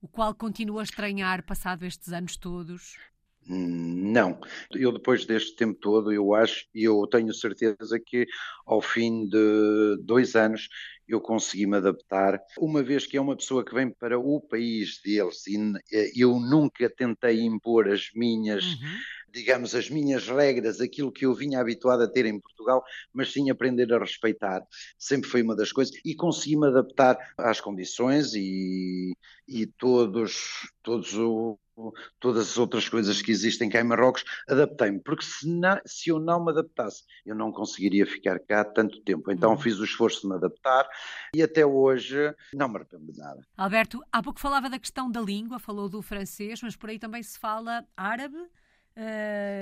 o 0.02 0.08
qual 0.08 0.34
continua 0.36 0.82
a 0.82 0.84
estranhar 0.84 1.44
passado 1.44 1.86
estes 1.86 2.12
anos 2.12 2.36
todos? 2.36 2.98
Não, 3.48 4.40
eu 4.72 4.92
depois 4.92 5.26
deste 5.26 5.56
tempo 5.56 5.80
todo, 5.80 6.14
eu 6.14 6.34
acho 6.34 6.66
e 6.76 6.84
eu 6.84 7.08
tenho 7.08 7.34
certeza 7.34 8.00
que 8.00 8.28
ao 8.66 8.82
fim 8.82 9.28
de 9.28 9.98
dois 10.04 10.36
anos 10.36 10.70
eu 11.08 11.20
consegui 11.20 11.66
me 11.66 11.78
adaptar, 11.78 12.40
uma 12.60 12.84
vez 12.84 13.08
que 13.08 13.18
é 13.18 13.22
uma 13.22 13.36
pessoa 13.36 13.66
que 13.66 13.74
vem 13.74 13.90
para 13.90 14.18
o 14.20 14.40
país 14.40 15.02
deles 15.04 15.46
e 15.48 16.22
eu 16.24 16.40
nunca 16.40 16.90
tentei 16.90 17.42
impor 17.42 17.90
as 17.90 18.10
minhas. 18.14 18.64
Uhum 18.64 19.00
digamos, 19.32 19.76
as 19.76 19.90
minhas 19.90 20.28
regras, 20.28 20.82
aquilo 20.82 21.12
que 21.12 21.26
eu 21.26 21.34
vinha 21.34 21.60
habituado 21.60 22.04
a 22.04 22.08
ter 22.08 22.26
em 22.26 22.40
Portugal, 22.40 22.84
mas 23.14 23.32
sim 23.32 23.50
aprender 23.50 23.92
a 23.94 24.00
respeitar. 24.00 24.62
Sempre 24.98 25.30
foi 25.30 25.42
uma 25.42 25.56
das 25.56 25.72
coisas 25.72 25.94
e 26.04 26.16
consegui-me 26.16 26.68
adaptar 26.68 27.18
às 27.38 27.62
condições 27.62 28.34
e, 28.34 29.14
e 29.48 29.66
todos, 29.66 30.70
todos 30.84 31.14
o, 31.16 31.58
todas 32.20 32.52
as 32.52 32.58
outras 32.58 32.88
coisas 32.88 33.22
que 33.22 33.32
existem 33.32 33.70
cá 33.70 33.80
em 33.80 33.84
Marrocos, 33.84 34.24
adaptei-me, 34.48 35.00
porque 35.00 35.24
se, 35.24 35.48
não, 35.48 35.80
se, 35.86 36.10
eu 36.10 36.20
não 36.20 36.44
me 36.44 36.52
adaptasse, 36.52 37.04
eu 37.26 37.36
não 37.36 37.52
conseguiria 37.52 38.06
ficar 38.06 38.40
cá 38.40 38.64
tanto 38.64 39.02
tempo. 39.02 39.32
Então 39.32 39.52
uhum. 39.52 39.58
fiz 39.58 39.80
o 39.80 39.84
esforço 39.84 40.22
de 40.22 40.28
me 40.28 40.36
adaptar 40.36 40.88
e 41.34 41.42
até 41.42 41.66
hoje 41.66 42.34
não 42.54 42.68
me 42.68 42.78
arrependo 42.78 43.12
de 43.12 43.18
nada. 43.18 43.42
Alberto, 43.58 44.02
há 44.12 44.22
pouco 44.22 44.40
falava 44.40 44.70
da 44.70 44.80
questão 44.80 45.10
da 45.10 45.22
língua, 45.22 45.60
falou 45.60 45.90
do 45.90 46.02
francês, 46.02 46.62
mas 46.62 46.76
por 46.76 46.90
aí 46.90 47.00
também 47.00 47.24
se 47.24 47.40
fala 47.40 47.86
árabe, 47.96 48.38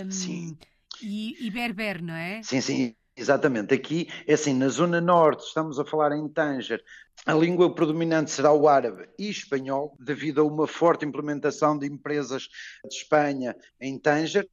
Sim. 0.10 0.58
E, 1.02 1.48
e 1.48 1.50
berber, 1.52 2.02
não 2.02 2.14
é? 2.14 2.42
Sim, 2.44 2.62
sim, 2.62 2.96
Exatamente, 3.20 3.74
aqui 3.74 4.08
é 4.26 4.34
assim, 4.34 4.54
na 4.54 4.70
zona 4.70 5.02
norte, 5.02 5.44
estamos 5.44 5.78
a 5.78 5.84
falar 5.84 6.14
em 6.16 6.26
Tanger, 6.30 6.82
a 7.26 7.34
língua 7.34 7.76
predominante 7.76 8.32
será 8.32 8.54
o 8.54 8.66
árabe 8.66 9.10
e 9.20 9.30
espanhol, 9.30 9.94
devido 10.00 10.40
a 10.40 10.46
uma 10.46 10.66
forte 10.66 11.04
implementação 11.06 11.78
de 11.78 11.86
empresas 11.86 12.44
de 12.90 12.96
Espanha 12.96 13.54
em 13.82 14.00
Tanger. 14.00 14.48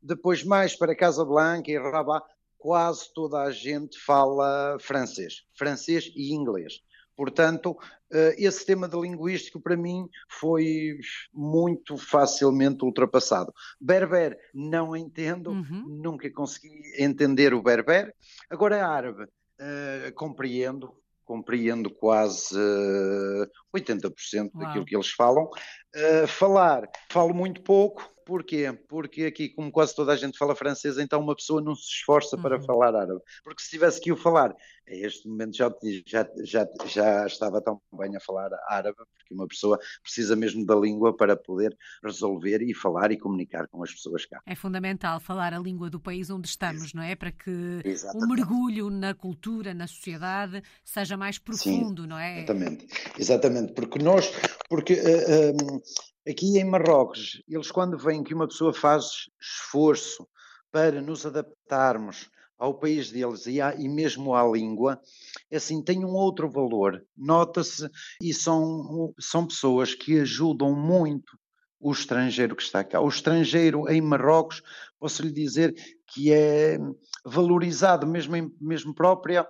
Depois, 0.00 0.42
mais 0.42 0.74
para 0.74 0.96
Casablanca 0.96 1.70
e 1.70 1.78
Rabat, 1.78 2.24
quase 2.56 3.12
toda 3.12 3.42
a 3.42 3.50
gente 3.50 3.98
fala 3.98 4.78
francês, 4.80 5.44
francês 5.54 6.10
e 6.16 6.32
inglês. 6.32 6.80
Portanto, 7.16 7.76
eh, 8.12 8.34
esse 8.38 8.64
tema 8.64 8.86
de 8.86 9.00
linguístico 9.00 9.60
para 9.60 9.76
mim 9.76 10.08
foi 10.28 10.98
muito 11.32 11.96
facilmente 11.96 12.84
ultrapassado. 12.84 13.52
Berber 13.80 14.38
não 14.54 14.94
entendo, 14.94 15.50
uhum. 15.50 15.84
nunca 15.88 16.30
consegui 16.30 16.82
entender 16.98 17.54
o 17.54 17.62
berber. 17.62 18.14
Agora 18.50 18.86
árabe, 18.86 19.24
uh, 19.24 20.12
compreendo, 20.14 20.94
compreendo 21.24 21.90
quase 21.90 22.56
uh, 22.56 23.42
eh, 23.74 23.76
80% 23.76 24.50
Uau. 24.54 24.64
daquilo 24.64 24.84
que 24.84 24.94
eles 24.94 25.10
falam. 25.10 25.48
Uh, 25.96 26.26
falar, 26.26 26.90
falo 27.08 27.32
muito 27.32 27.62
pouco, 27.62 28.14
Porquê? 28.26 28.76
Porque 28.88 29.26
aqui, 29.26 29.48
como 29.48 29.70
quase 29.70 29.94
toda 29.94 30.12
a 30.12 30.16
gente 30.16 30.36
fala 30.36 30.56
francês, 30.56 30.98
então 30.98 31.20
uma 31.20 31.36
pessoa 31.36 31.62
não 31.62 31.76
se 31.76 31.88
esforça 31.88 32.34
uhum. 32.34 32.42
para 32.42 32.60
falar 32.60 32.92
árabe. 32.96 33.20
Porque 33.44 33.62
se 33.62 33.70
tivesse 33.70 34.00
que 34.00 34.10
o 34.10 34.16
falar, 34.16 34.50
a 34.50 34.92
este 34.92 35.28
momento 35.28 35.56
já, 35.56 35.72
já, 36.04 36.28
já, 36.42 36.68
já 36.86 37.26
estava 37.26 37.62
tão 37.62 37.80
bem 37.96 38.16
a 38.16 38.20
falar 38.20 38.50
árabe, 38.68 38.96
porque 38.96 39.32
uma 39.32 39.46
pessoa 39.46 39.78
precisa 40.02 40.34
mesmo 40.34 40.66
da 40.66 40.74
língua 40.74 41.16
para 41.16 41.36
poder 41.36 41.76
resolver 42.02 42.62
e 42.62 42.74
falar 42.74 43.12
e 43.12 43.16
comunicar 43.16 43.68
com 43.68 43.80
as 43.84 43.92
pessoas 43.92 44.26
cá. 44.26 44.40
É 44.44 44.56
fundamental 44.56 45.20
falar 45.20 45.54
a 45.54 45.58
língua 45.60 45.88
do 45.88 46.00
país 46.00 46.28
onde 46.28 46.48
estamos, 46.48 46.92
não 46.94 47.04
é? 47.04 47.14
Para 47.14 47.30
que 47.30 47.80
Exatamente. 47.84 48.24
o 48.24 48.28
mergulho 48.28 48.90
na 48.90 49.14
cultura, 49.14 49.72
na 49.72 49.86
sociedade, 49.86 50.64
seja 50.84 51.16
mais 51.16 51.38
profundo, 51.38 52.02
Sim, 52.02 52.08
não 52.08 52.18
é? 52.18 52.38
Exatamente, 52.38 52.86
exatamente, 53.16 53.72
porque 53.72 54.00
nós, 54.00 54.32
porque 54.68 54.94
uh, 54.94 54.98
eh, 54.98 55.52
um, 55.52 55.80
Aqui 56.28 56.58
em 56.58 56.64
Marrocos, 56.64 57.40
eles 57.48 57.70
quando 57.70 57.96
veem 57.96 58.24
que 58.24 58.34
uma 58.34 58.48
pessoa 58.48 58.74
faz 58.74 59.30
esforço 59.40 60.26
para 60.72 61.00
nos 61.00 61.24
adaptarmos 61.24 62.28
ao 62.58 62.74
país 62.74 63.12
deles 63.12 63.46
e, 63.46 63.60
à, 63.60 63.76
e 63.76 63.88
mesmo 63.88 64.34
à 64.34 64.42
língua, 64.42 65.00
é 65.48 65.58
assim, 65.58 65.80
tem 65.80 66.04
um 66.04 66.14
outro 66.14 66.50
valor. 66.50 67.06
Nota-se 67.16 67.88
e 68.20 68.34
são, 68.34 69.14
são 69.20 69.46
pessoas 69.46 69.94
que 69.94 70.18
ajudam 70.18 70.74
muito 70.74 71.38
o 71.78 71.92
estrangeiro 71.92 72.56
que 72.56 72.62
está 72.62 72.82
cá. 72.82 73.00
O 73.00 73.08
estrangeiro 73.08 73.88
em 73.88 74.00
Marrocos, 74.00 74.62
posso 74.98 75.22
lhe 75.22 75.30
dizer 75.30 75.76
que 76.08 76.32
é 76.32 76.76
valorizado, 77.24 78.04
mesmo, 78.04 78.34
em, 78.34 78.52
mesmo 78.60 78.92
própria 78.92 79.46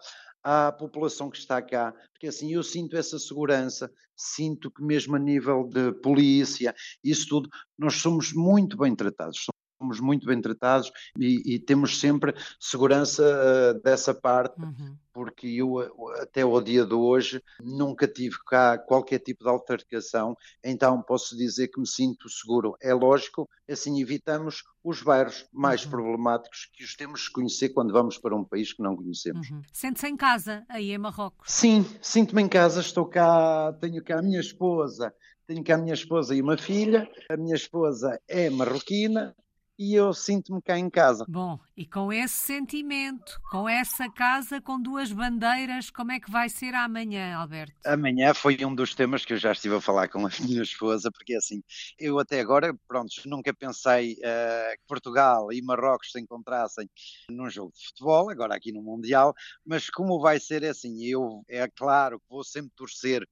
à 0.46 0.70
população 0.70 1.28
que 1.28 1.38
está 1.38 1.60
cá, 1.60 1.92
porque 2.12 2.28
assim 2.28 2.52
eu 2.52 2.62
sinto 2.62 2.96
essa 2.96 3.18
segurança, 3.18 3.90
sinto 4.14 4.70
que 4.70 4.80
mesmo 4.80 5.16
a 5.16 5.18
nível 5.18 5.64
de 5.64 5.92
polícia, 5.94 6.72
isso 7.02 7.26
tudo, 7.28 7.50
nós 7.76 7.96
somos 7.96 8.32
muito 8.32 8.76
bem 8.76 8.94
tratados, 8.94 9.46
somos 9.86 10.00
muito 10.00 10.26
bem 10.26 10.40
tratados 10.40 10.90
e, 11.18 11.54
e 11.54 11.58
temos 11.58 12.00
sempre 12.00 12.34
segurança 12.58 13.22
uh, 13.22 13.82
dessa 13.82 14.12
parte. 14.12 14.60
Uhum 14.60 14.96
porque 15.16 15.46
eu 15.46 15.78
até 16.20 16.42
ao 16.42 16.60
dia 16.60 16.84
de 16.84 16.92
hoje 16.92 17.42
nunca 17.58 18.06
tive 18.06 18.36
cá 18.46 18.76
qualquer 18.76 19.18
tipo 19.18 19.44
de 19.44 19.48
altercação, 19.48 20.36
então 20.62 21.00
posso 21.00 21.34
dizer 21.34 21.68
que 21.68 21.80
me 21.80 21.86
sinto 21.86 22.28
seguro. 22.28 22.76
É 22.82 22.92
lógico, 22.92 23.48
assim 23.66 23.98
evitamos 23.98 24.62
os 24.84 25.00
bairros 25.00 25.46
mais 25.50 25.84
uhum. 25.84 25.90
problemáticos 25.90 26.68
que 26.70 26.84
os 26.84 26.94
temos 26.94 27.28
que 27.28 27.32
conhecer 27.32 27.70
quando 27.70 27.94
vamos 27.94 28.18
para 28.18 28.36
um 28.36 28.44
país 28.44 28.74
que 28.74 28.82
não 28.82 28.94
conhecemos. 28.94 29.50
Uhum. 29.50 29.62
Sente-se 29.72 30.06
em 30.06 30.18
casa 30.18 30.66
aí 30.68 30.92
em 30.92 30.98
Marrocos? 30.98 31.50
Sim, 31.50 31.86
sinto-me 32.02 32.42
em 32.42 32.48
casa, 32.48 32.82
estou 32.82 33.06
cá, 33.06 33.72
tenho 33.80 34.04
cá 34.04 34.18
a 34.18 34.22
minha 34.22 34.40
esposa, 34.40 35.14
tenho 35.46 35.62
cá 35.62 35.76
a 35.76 35.78
minha 35.78 35.94
esposa 35.94 36.34
e 36.34 36.42
uma 36.42 36.58
filha, 36.58 37.08
a 37.30 37.36
minha 37.36 37.54
esposa 37.54 38.20
é 38.28 38.50
marroquina, 38.50 39.34
e 39.78 39.95
eu 39.95 40.12
sinto-me 40.12 40.61
cá 40.62 40.78
em 40.78 40.88
casa. 40.88 41.25
Bom, 41.28 41.59
e 41.76 41.87
com 41.87 42.12
esse 42.12 42.35
sentimento, 42.35 43.38
com 43.50 43.68
essa 43.68 44.11
casa 44.11 44.61
com 44.61 44.80
duas 44.80 45.12
bandeiras, 45.12 45.90
como 45.90 46.12
é 46.12 46.21
que 46.21 46.30
vai 46.30 46.49
ser 46.49 46.75
amanhã, 46.75 47.37
Alberto? 47.37 47.75
Amanhã 47.85 48.33
foi 48.33 48.56
um 48.64 48.75
dos 48.75 48.95
temas 48.95 49.25
que 49.25 49.33
eu 49.33 49.38
já 49.38 49.52
estive 49.52 49.76
a 49.76 49.80
falar 49.80 50.09
com 50.09 50.26
a 50.26 50.30
minha 50.40 50.62
esposa, 50.62 51.11
porque 51.11 51.35
assim, 51.35 51.62
eu 51.99 52.18
até 52.18 52.40
agora, 52.40 52.75
pronto, 52.88 53.12
nunca 53.26 53.52
pensei 53.52 54.14
uh, 54.14 54.73
que 54.78 54.87
Portugal 54.87 55.52
e 55.52 55.61
Marrocos 55.62 56.12
se 56.12 56.21
encontrassem 56.21 56.88
num 57.30 57.50
jogo 57.50 57.73
de 57.73 57.87
futebol, 57.87 58.30
agora 58.30 58.54
aqui 58.54 58.73
no 58.73 58.83
Mundial, 58.83 59.35
mas 59.64 59.90
como 59.90 60.21
vai 60.21 60.40
ser 60.40 60.64
assim, 60.64 61.04
eu 61.04 61.45
é 61.49 61.68
claro 61.68 62.18
que 62.18 62.26
vou 62.28 62.45
sempre 62.45 62.73
torcer 62.76 63.26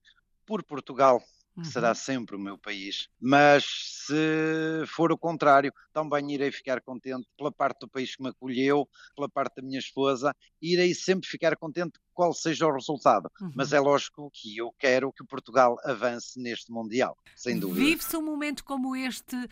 por 0.45 0.63
Portugal 0.63 1.21
que 1.55 1.61
uhum. 1.61 1.71
será 1.71 1.95
sempre 1.95 2.35
o 2.35 2.39
meu 2.39 2.57
país. 2.57 3.07
Mas 3.19 3.65
se 4.05 4.83
for 4.87 5.11
o 5.11 5.17
contrário, 5.17 5.73
também 5.93 6.33
irei 6.33 6.51
ficar 6.51 6.81
contente 6.81 7.27
pela 7.37 7.51
parte 7.51 7.79
do 7.79 7.89
país 7.89 8.15
que 8.15 8.21
me 8.21 8.29
acolheu, 8.29 8.87
pela 9.15 9.29
parte 9.29 9.55
da 9.55 9.61
minha 9.63 9.79
esposa, 9.79 10.35
irei 10.61 10.93
sempre 10.93 11.27
ficar 11.27 11.55
contente 11.55 11.97
qual 12.13 12.33
seja 12.33 12.67
o 12.67 12.73
resultado. 12.73 13.31
Uhum. 13.41 13.51
Mas 13.55 13.71
é 13.71 13.79
lógico 13.79 14.29
que 14.33 14.57
eu 14.57 14.73
quero 14.77 15.11
que 15.13 15.25
Portugal 15.25 15.77
avance 15.83 16.39
neste 16.39 16.71
Mundial, 16.71 17.17
sem 17.35 17.57
dúvida. 17.57 17.85
Vive-se 17.85 18.17
um 18.17 18.21
momento 18.21 18.63
como 18.63 18.95
este 18.95 19.47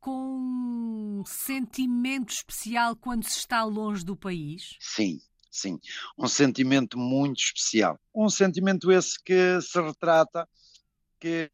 com 0.00 0.38
um 0.38 1.24
sentimento 1.26 2.32
especial 2.32 2.94
quando 2.94 3.24
se 3.24 3.38
está 3.38 3.64
longe 3.64 4.04
do 4.04 4.16
país? 4.16 4.76
Sim, 4.78 5.18
sim. 5.50 5.78
Um 6.16 6.28
sentimento 6.28 6.96
muito 6.96 7.40
especial. 7.40 7.98
Um 8.14 8.28
sentimento 8.30 8.92
esse 8.92 9.20
que 9.22 9.60
se 9.60 9.80
retrata 9.80 10.48
que 11.18 11.42
eh, 11.44 11.50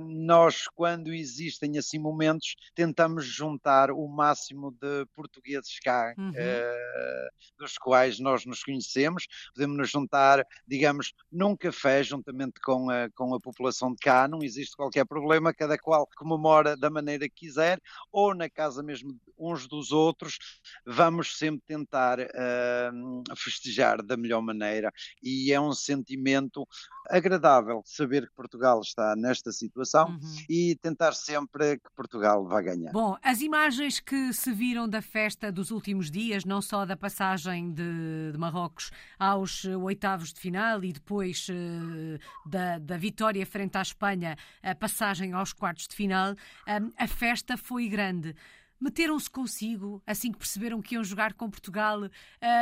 nós, 0.00 0.66
quando 0.74 1.12
existem 1.12 1.78
assim 1.78 1.98
momentos, 1.98 2.54
tentamos 2.74 3.24
juntar 3.24 3.90
o 3.90 4.06
máximo 4.06 4.70
de 4.72 5.06
portugueses 5.14 5.78
cá, 5.80 6.14
uhum. 6.18 6.30
uh, 6.30 7.28
dos 7.58 7.78
quais 7.78 8.18
nós 8.18 8.44
nos 8.44 8.62
conhecemos, 8.62 9.26
podemos 9.54 9.76
nos 9.76 9.90
juntar, 9.90 10.44
digamos, 10.66 11.14
num 11.32 11.56
café, 11.56 12.02
juntamente 12.02 12.60
com 12.60 12.90
a, 12.90 13.08
com 13.10 13.34
a 13.34 13.40
população 13.40 13.92
de 13.92 13.98
cá, 13.98 14.28
não 14.28 14.42
existe 14.42 14.76
qualquer 14.76 15.06
problema, 15.06 15.54
cada 15.54 15.78
qual 15.78 16.06
comemora 16.16 16.76
da 16.76 16.90
maneira 16.90 17.28
que 17.28 17.46
quiser, 17.46 17.80
ou 18.12 18.34
na 18.34 18.50
casa 18.50 18.82
mesmo 18.82 19.18
uns 19.38 19.66
dos 19.66 19.92
outros, 19.92 20.38
vamos 20.84 21.38
sempre 21.38 21.62
tentar 21.66 22.18
uh, 22.20 23.36
festejar 23.36 24.02
da 24.02 24.16
melhor 24.16 24.42
maneira, 24.42 24.92
e 25.22 25.52
é 25.52 25.60
um 25.60 25.72
sentimento 25.72 26.66
agradável 27.08 27.82
saber 27.86 28.28
que 28.28 28.34
Portugal 28.34 28.80
está 28.80 29.16
nesta 29.16 29.37
situação 29.52 30.10
uhum. 30.10 30.36
e 30.48 30.76
tentar 30.76 31.12
sempre 31.12 31.78
que 31.78 31.90
Portugal 31.94 32.44
vá 32.46 32.60
ganhar. 32.60 32.92
Bom, 32.92 33.16
as 33.22 33.40
imagens 33.40 34.00
que 34.00 34.32
se 34.32 34.52
viram 34.52 34.88
da 34.88 35.00
festa 35.00 35.50
dos 35.52 35.70
últimos 35.70 36.10
dias, 36.10 36.44
não 36.44 36.60
só 36.60 36.84
da 36.84 36.96
passagem 36.96 37.72
de, 37.72 38.32
de 38.32 38.38
Marrocos 38.38 38.90
aos 39.18 39.64
oitavos 39.64 40.32
de 40.32 40.40
final 40.40 40.82
e 40.84 40.92
depois 40.92 41.48
uh, 41.48 42.48
da, 42.48 42.78
da, 42.78 42.96
vitória 42.96 43.44
frente 43.46 43.76
à 43.76 43.82
Espanha, 43.82 44.36
a 44.62 44.74
passagem 44.74 45.32
aos 45.32 45.52
quartos 45.52 45.88
de 45.88 45.94
final, 45.94 46.32
um, 46.32 46.92
a 46.96 47.06
festa 47.06 47.56
foi 47.56 47.88
grande 47.88 48.34
meteram-se 48.80 49.28
consigo 49.28 50.02
assim 50.06 50.32
que 50.32 50.38
perceberam 50.38 50.80
que 50.80 50.94
iam 50.94 51.04
jogar 51.04 51.34
com 51.34 51.50
Portugal? 51.50 52.00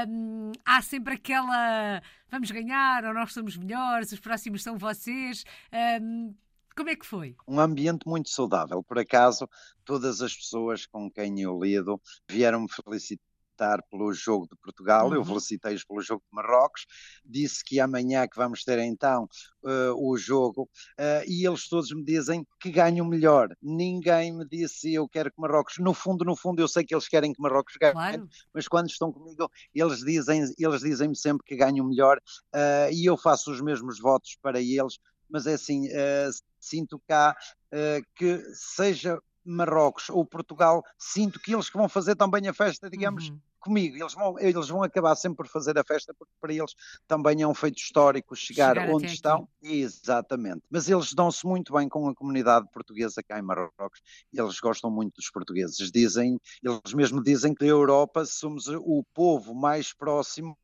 Um, 0.08 0.52
há 0.64 0.80
sempre 0.82 1.14
aquela 1.14 2.02
vamos 2.30 2.50
ganhar 2.50 3.04
ou 3.04 3.14
nós 3.14 3.32
somos 3.32 3.56
melhores, 3.56 4.12
os 4.12 4.20
próximos 4.20 4.62
são 4.62 4.78
vocês. 4.78 5.44
Um, 6.00 6.34
como 6.76 6.90
é 6.90 6.96
que 6.96 7.06
foi? 7.06 7.34
Um 7.48 7.58
ambiente 7.58 8.06
muito 8.06 8.28
saudável. 8.28 8.82
Por 8.82 8.98
acaso, 8.98 9.48
todas 9.84 10.20
as 10.20 10.34
pessoas 10.34 10.86
com 10.86 11.10
quem 11.10 11.40
eu 11.40 11.58
lido 11.58 12.00
vieram-me 12.28 12.68
felicitar 12.68 13.26
felicitar 13.56 13.82
pelo 13.90 14.12
jogo 14.12 14.46
de 14.46 14.56
Portugal, 14.56 15.08
uhum. 15.08 15.14
eu 15.14 15.24
felicitei-os 15.24 15.84
pelo 15.84 16.00
jogo 16.02 16.22
de 16.22 16.34
Marrocos, 16.34 16.86
disse 17.24 17.64
que 17.64 17.80
amanhã 17.80 18.26
que 18.28 18.36
vamos 18.36 18.62
ter 18.62 18.78
então 18.78 19.28
uh, 19.62 19.94
o 19.96 20.16
jogo, 20.16 20.68
uh, 20.98 21.24
e 21.26 21.46
eles 21.46 21.68
todos 21.68 21.90
me 21.92 22.04
dizem 22.04 22.46
que 22.60 22.70
ganham 22.70 23.06
melhor. 23.06 23.48
Ninguém 23.62 24.32
me 24.32 24.46
disse 24.46 24.92
eu 24.92 25.08
quero 25.08 25.30
que 25.30 25.40
Marrocos, 25.40 25.78
no 25.78 25.94
fundo, 25.94 26.24
no 26.24 26.36
fundo, 26.36 26.60
eu 26.60 26.68
sei 26.68 26.84
que 26.84 26.94
eles 26.94 27.08
querem 27.08 27.32
que 27.32 27.40
Marrocos 27.40 27.74
ganhe, 27.80 27.92
claro. 27.92 28.28
mas 28.52 28.68
quando 28.68 28.90
estão 28.90 29.12
comigo, 29.12 29.50
eles 29.74 30.00
dizem 30.00 30.44
eles 30.58 30.80
dizem-me 30.80 31.16
sempre 31.16 31.44
que 31.44 31.56
ganham 31.56 31.86
melhor, 31.86 32.18
uh, 32.18 32.92
e 32.92 33.06
eu 33.06 33.16
faço 33.16 33.50
os 33.50 33.60
mesmos 33.60 33.98
votos 33.98 34.36
para 34.40 34.60
eles, 34.60 34.98
mas 35.28 35.46
é 35.46 35.54
assim, 35.54 35.88
sinto 36.60 37.00
cá 37.06 37.36
que 38.14 38.42
seja 38.54 39.20
Marrocos 39.44 40.08
ou 40.10 40.24
Portugal, 40.24 40.82
sinto 40.98 41.38
que 41.38 41.54
eles 41.54 41.70
que 41.70 41.76
vão 41.76 41.88
fazer 41.88 42.16
também 42.16 42.48
a 42.48 42.54
festa, 42.54 42.90
digamos, 42.90 43.28
uhum 43.28 43.40
comigo. 43.66 43.96
Eles 43.96 44.14
vão, 44.14 44.38
eles 44.38 44.68
vão 44.68 44.82
acabar 44.82 45.14
sempre 45.16 45.38
por 45.38 45.48
fazer 45.48 45.76
a 45.76 45.84
festa, 45.84 46.14
porque 46.14 46.32
para 46.40 46.54
eles 46.54 46.74
também 47.06 47.42
é 47.42 47.48
um 47.48 47.54
feito 47.54 47.78
histórico 47.78 48.34
chegar, 48.34 48.76
chegar 48.76 48.94
onde 48.94 49.06
estão. 49.06 49.48
Aqui. 49.60 49.80
Exatamente. 49.80 50.62
Mas 50.70 50.88
eles 50.88 51.12
dão-se 51.12 51.44
muito 51.44 51.72
bem 51.72 51.88
com 51.88 52.08
a 52.08 52.14
comunidade 52.14 52.66
portuguesa 52.72 53.22
cá 53.22 53.38
em 53.38 53.42
Marrocos. 53.42 54.00
Eles 54.32 54.60
gostam 54.60 54.90
muito 54.90 55.16
dos 55.16 55.30
portugueses. 55.30 55.90
Dizem, 55.90 56.38
eles 56.62 56.94
mesmo 56.94 57.22
dizem 57.22 57.54
que 57.54 57.64
a 57.64 57.68
Europa 57.68 58.24
somos 58.24 58.68
o 58.68 59.04
povo 59.12 59.54
mais 59.54 59.92
próximo 59.92 60.56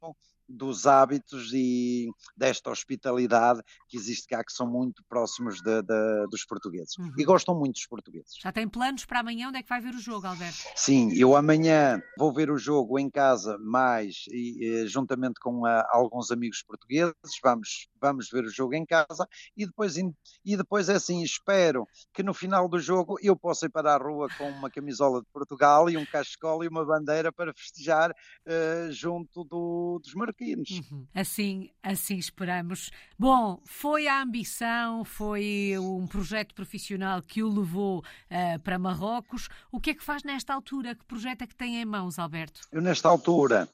dos 0.52 0.86
hábitos 0.86 1.52
e 1.52 2.08
desta 2.36 2.70
hospitalidade 2.70 3.62
que 3.88 3.96
existe 3.96 4.28
cá, 4.28 4.44
que 4.44 4.52
são 4.52 4.66
muito 4.66 5.02
próximos 5.08 5.60
de, 5.60 5.82
de, 5.82 6.26
dos 6.30 6.44
portugueses. 6.44 6.96
Uhum. 6.98 7.12
E 7.16 7.24
gostam 7.24 7.58
muito 7.58 7.74
dos 7.74 7.86
portugueses. 7.86 8.34
Já 8.40 8.52
tem 8.52 8.68
planos 8.68 9.04
para 9.04 9.20
amanhã? 9.20 9.48
Onde 9.48 9.58
é 9.58 9.62
que 9.62 9.68
vai 9.68 9.80
ver 9.80 9.94
o 9.94 10.00
jogo, 10.00 10.26
Alberto? 10.26 10.58
Sim, 10.76 11.12
eu 11.14 11.34
amanhã 11.34 12.02
vou 12.18 12.32
ver 12.32 12.50
o 12.50 12.58
jogo 12.58 12.98
em 12.98 13.10
casa, 13.10 13.56
mais 13.58 14.24
e, 14.30 14.86
juntamente 14.86 15.40
com 15.40 15.64
a, 15.64 15.80
ah, 15.80 15.88
alguns 15.92 16.30
amigos 16.30 16.62
portugueses. 16.62 17.14
Vamos, 17.42 17.88
vamos 18.00 18.28
ver 18.30 18.44
o 18.44 18.50
jogo 18.50 18.74
em 18.74 18.84
casa 18.84 19.26
e 19.56 19.66
depois, 19.66 19.96
e 19.96 20.56
depois 20.56 20.88
é 20.88 20.94
assim, 20.94 21.22
espero 21.22 21.86
que 22.12 22.22
no 22.22 22.34
final 22.34 22.68
do 22.68 22.78
jogo 22.78 23.16
eu 23.22 23.36
possa 23.36 23.66
ir 23.66 23.70
para 23.70 23.94
a 23.94 23.98
rua 23.98 24.28
com 24.36 24.48
uma 24.50 24.70
camisola 24.70 25.20
de 25.20 25.26
Portugal 25.32 25.88
e 25.88 25.96
um 25.96 26.04
cachecol 26.04 26.62
e 26.64 26.68
uma 26.68 26.84
bandeira 26.84 27.32
para 27.32 27.54
festejar 27.54 28.10
uh, 28.10 28.92
junto 28.92 29.44
do, 29.44 30.00
dos 30.02 30.14
Uhum. 30.42 31.06
Assim, 31.14 31.70
assim 31.82 32.16
esperamos. 32.16 32.90
Bom, 33.18 33.60
foi 33.64 34.06
a 34.06 34.22
ambição, 34.22 35.04
foi 35.04 35.74
um 35.78 36.06
projeto 36.06 36.54
profissional 36.54 37.22
que 37.22 37.42
o 37.42 37.48
levou 37.48 38.00
uh, 38.00 38.60
para 38.62 38.78
Marrocos. 38.78 39.48
O 39.70 39.80
que 39.80 39.90
é 39.90 39.94
que 39.94 40.02
faz 40.02 40.22
nesta 40.22 40.52
altura? 40.52 40.94
Que 40.94 41.04
projeto 41.04 41.42
é 41.42 41.46
que 41.46 41.54
tem 41.54 41.80
em 41.80 41.84
mãos, 41.84 42.18
Alberto? 42.18 42.60
Eu, 42.70 42.82
nesta 42.82 43.08
altura, 43.08 43.68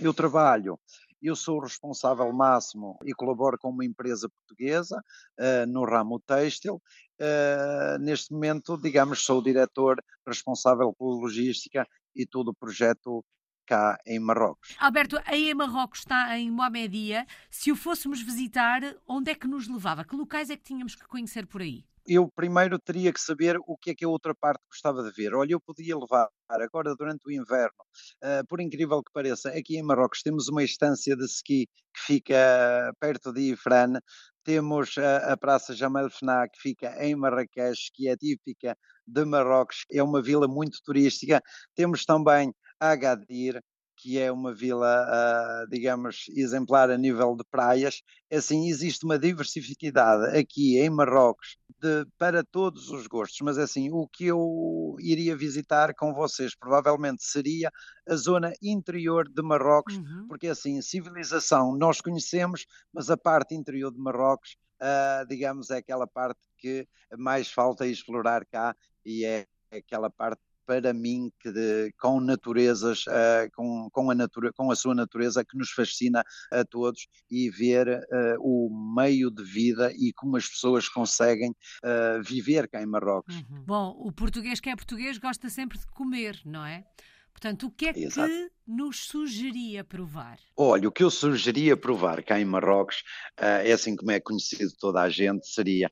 eu 0.00 0.14
trabalho 0.14 0.78
eu 1.22 1.36
sou 1.36 1.58
o 1.58 1.62
responsável 1.62 2.32
máximo 2.32 2.98
e 3.04 3.12
colaboro 3.12 3.58
com 3.58 3.68
uma 3.68 3.84
empresa 3.84 4.28
portuguesa 4.28 5.02
uh, 5.38 5.66
no 5.66 5.84
ramo 5.84 6.18
têxtil. 6.20 6.82
Uh, 7.20 7.98
neste 8.00 8.32
momento, 8.32 8.78
digamos, 8.78 9.22
sou 9.22 9.40
o 9.40 9.42
diretor 9.42 10.02
responsável 10.26 10.94
pela 10.94 11.10
logística 11.10 11.86
e 12.16 12.24
todo 12.24 12.48
o 12.48 12.54
projeto 12.54 13.24
cá 13.70 13.96
em 14.04 14.18
Marrocos. 14.18 14.74
Alberto, 14.80 15.16
aí 15.24 15.48
em 15.48 15.54
Marrocos 15.54 16.00
está 16.00 16.36
em 16.36 16.50
Mohamedia. 16.50 17.24
Se 17.48 17.70
o 17.70 17.76
fôssemos 17.76 18.20
visitar, 18.20 18.82
onde 19.06 19.30
é 19.30 19.34
que 19.36 19.46
nos 19.46 19.68
levava? 19.68 20.04
Que 20.04 20.16
locais 20.16 20.50
é 20.50 20.56
que 20.56 20.64
tínhamos 20.64 20.96
que 20.96 21.06
conhecer 21.06 21.46
por 21.46 21.60
aí? 21.62 21.84
eu 22.06 22.28
primeiro 22.34 22.76
teria 22.76 23.12
que 23.12 23.20
saber 23.20 23.56
o 23.66 23.76
que 23.76 23.90
é 23.90 23.94
que 23.94 24.04
a 24.04 24.08
outra 24.08 24.34
parte 24.34 24.60
gostava 24.68 25.02
de 25.04 25.12
ver. 25.12 25.32
Olha, 25.34 25.52
eu 25.52 25.60
podia 25.60 25.96
levar 25.96 26.28
agora 26.48 26.96
durante 26.96 27.28
o 27.28 27.30
inverno, 27.30 27.84
uh, 28.24 28.44
por 28.48 28.58
incrível 28.60 29.00
que 29.00 29.12
pareça, 29.12 29.50
aqui 29.50 29.76
em 29.76 29.82
Marrocos 29.82 30.22
temos 30.22 30.48
uma 30.48 30.64
estância 30.64 31.14
de 31.14 31.24
ski 31.26 31.68
que 31.94 32.00
fica 32.00 32.92
perto 32.98 33.32
de 33.32 33.52
Ifrane, 33.52 34.00
temos 34.42 34.96
a, 34.98 35.32
a 35.32 35.36
Praça 35.36 35.72
Jamal 35.72 36.10
Fna, 36.10 36.48
que 36.48 36.58
fica 36.58 37.04
em 37.04 37.14
Marrakech, 37.14 37.92
que 37.94 38.08
é 38.08 38.16
típica 38.16 38.76
de 39.06 39.24
Marrocos, 39.24 39.84
é 39.92 40.02
uma 40.02 40.20
vila 40.22 40.48
muito 40.48 40.78
turística, 40.82 41.40
temos 41.76 42.04
também 42.04 42.52
Agadir, 42.80 43.62
que 44.00 44.18
é 44.18 44.32
uma 44.32 44.54
vila, 44.54 45.04
uh, 45.06 45.68
digamos, 45.68 46.24
exemplar 46.30 46.90
a 46.90 46.96
nível 46.96 47.36
de 47.36 47.44
praias. 47.44 48.02
Assim, 48.32 48.68
existe 48.68 49.04
uma 49.04 49.18
diversificidade 49.18 50.38
aqui 50.38 50.78
em 50.78 50.88
Marrocos 50.88 51.58
de, 51.78 52.06
para 52.18 52.42
todos 52.42 52.88
os 52.90 53.06
gostos, 53.06 53.38
mas 53.42 53.58
assim, 53.58 53.90
o 53.92 54.08
que 54.08 54.26
eu 54.26 54.96
iria 55.00 55.36
visitar 55.36 55.94
com 55.94 56.14
vocês 56.14 56.54
provavelmente 56.54 57.22
seria 57.22 57.70
a 58.08 58.16
zona 58.16 58.52
interior 58.62 59.28
de 59.28 59.42
Marrocos, 59.42 59.96
uhum. 59.96 60.26
porque 60.28 60.48
assim, 60.48 60.80
civilização 60.80 61.76
nós 61.76 62.00
conhecemos, 62.00 62.64
mas 62.92 63.10
a 63.10 63.18
parte 63.18 63.54
interior 63.54 63.92
de 63.92 63.98
Marrocos, 63.98 64.56
uh, 64.80 65.26
digamos, 65.28 65.68
é 65.70 65.76
aquela 65.76 66.06
parte 66.06 66.40
que 66.56 66.88
mais 67.18 67.50
falta 67.50 67.86
explorar 67.86 68.46
cá 68.46 68.74
e 69.04 69.24
é 69.24 69.46
aquela 69.70 70.08
parte 70.10 70.40
para 70.70 70.92
mim 70.92 71.32
que 71.40 71.50
de, 71.50 71.92
com 71.98 72.20
naturezas, 72.20 73.04
uh, 73.08 73.50
com, 73.56 73.90
com, 73.90 74.08
a 74.08 74.14
natura, 74.14 74.52
com 74.52 74.70
a 74.70 74.76
sua 74.76 74.94
natureza 74.94 75.44
que 75.44 75.58
nos 75.58 75.72
fascina 75.72 76.22
a 76.48 76.64
todos 76.64 77.08
e 77.28 77.50
ver 77.50 77.88
uh, 77.88 78.38
o 78.38 78.70
meio 78.94 79.32
de 79.32 79.42
vida 79.42 79.92
e 79.98 80.12
como 80.12 80.36
as 80.36 80.46
pessoas 80.48 80.88
conseguem 80.88 81.50
uh, 81.50 82.22
viver 82.22 82.68
cá 82.68 82.80
em 82.80 82.86
Marrocos. 82.86 83.34
Uhum. 83.34 83.64
Bom, 83.64 83.96
o 83.98 84.12
português 84.12 84.60
que 84.60 84.70
é 84.70 84.76
português 84.76 85.18
gosta 85.18 85.48
sempre 85.48 85.76
de 85.76 85.86
comer, 85.88 86.40
não 86.44 86.64
é? 86.64 86.84
Portanto, 87.32 87.66
o 87.66 87.70
que 87.72 87.86
é 87.86 87.98
Exato. 87.98 88.28
que 88.28 88.52
nos 88.64 89.06
sugeria 89.06 89.82
provar? 89.82 90.38
Olha, 90.56 90.88
o 90.88 90.92
que 90.92 91.02
eu 91.02 91.10
sugeria 91.10 91.76
provar 91.76 92.22
cá 92.22 92.38
em 92.38 92.44
Marrocos, 92.44 93.02
é 93.36 93.72
assim 93.72 93.96
como 93.96 94.12
é 94.12 94.20
conhecido 94.20 94.72
toda 94.78 95.00
a 95.00 95.08
gente, 95.08 95.48
seria 95.48 95.90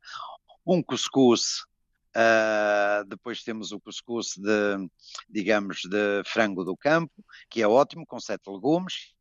um 0.65 0.83
cuscuz 0.83 1.65
Uh, 2.19 3.05
depois 3.05 3.45
temos 3.45 3.71
o 3.71 3.79
cuscuz 3.79 4.35
de, 4.37 4.91
digamos, 5.29 5.83
de 5.89 6.25
frango 6.27 6.65
do 6.65 6.77
campo, 6.77 7.25
que 7.49 7.63
é 7.63 7.69
ótimo, 7.69 8.05
com 8.05 8.19
sete 8.19 8.51
legumes. 8.51 9.13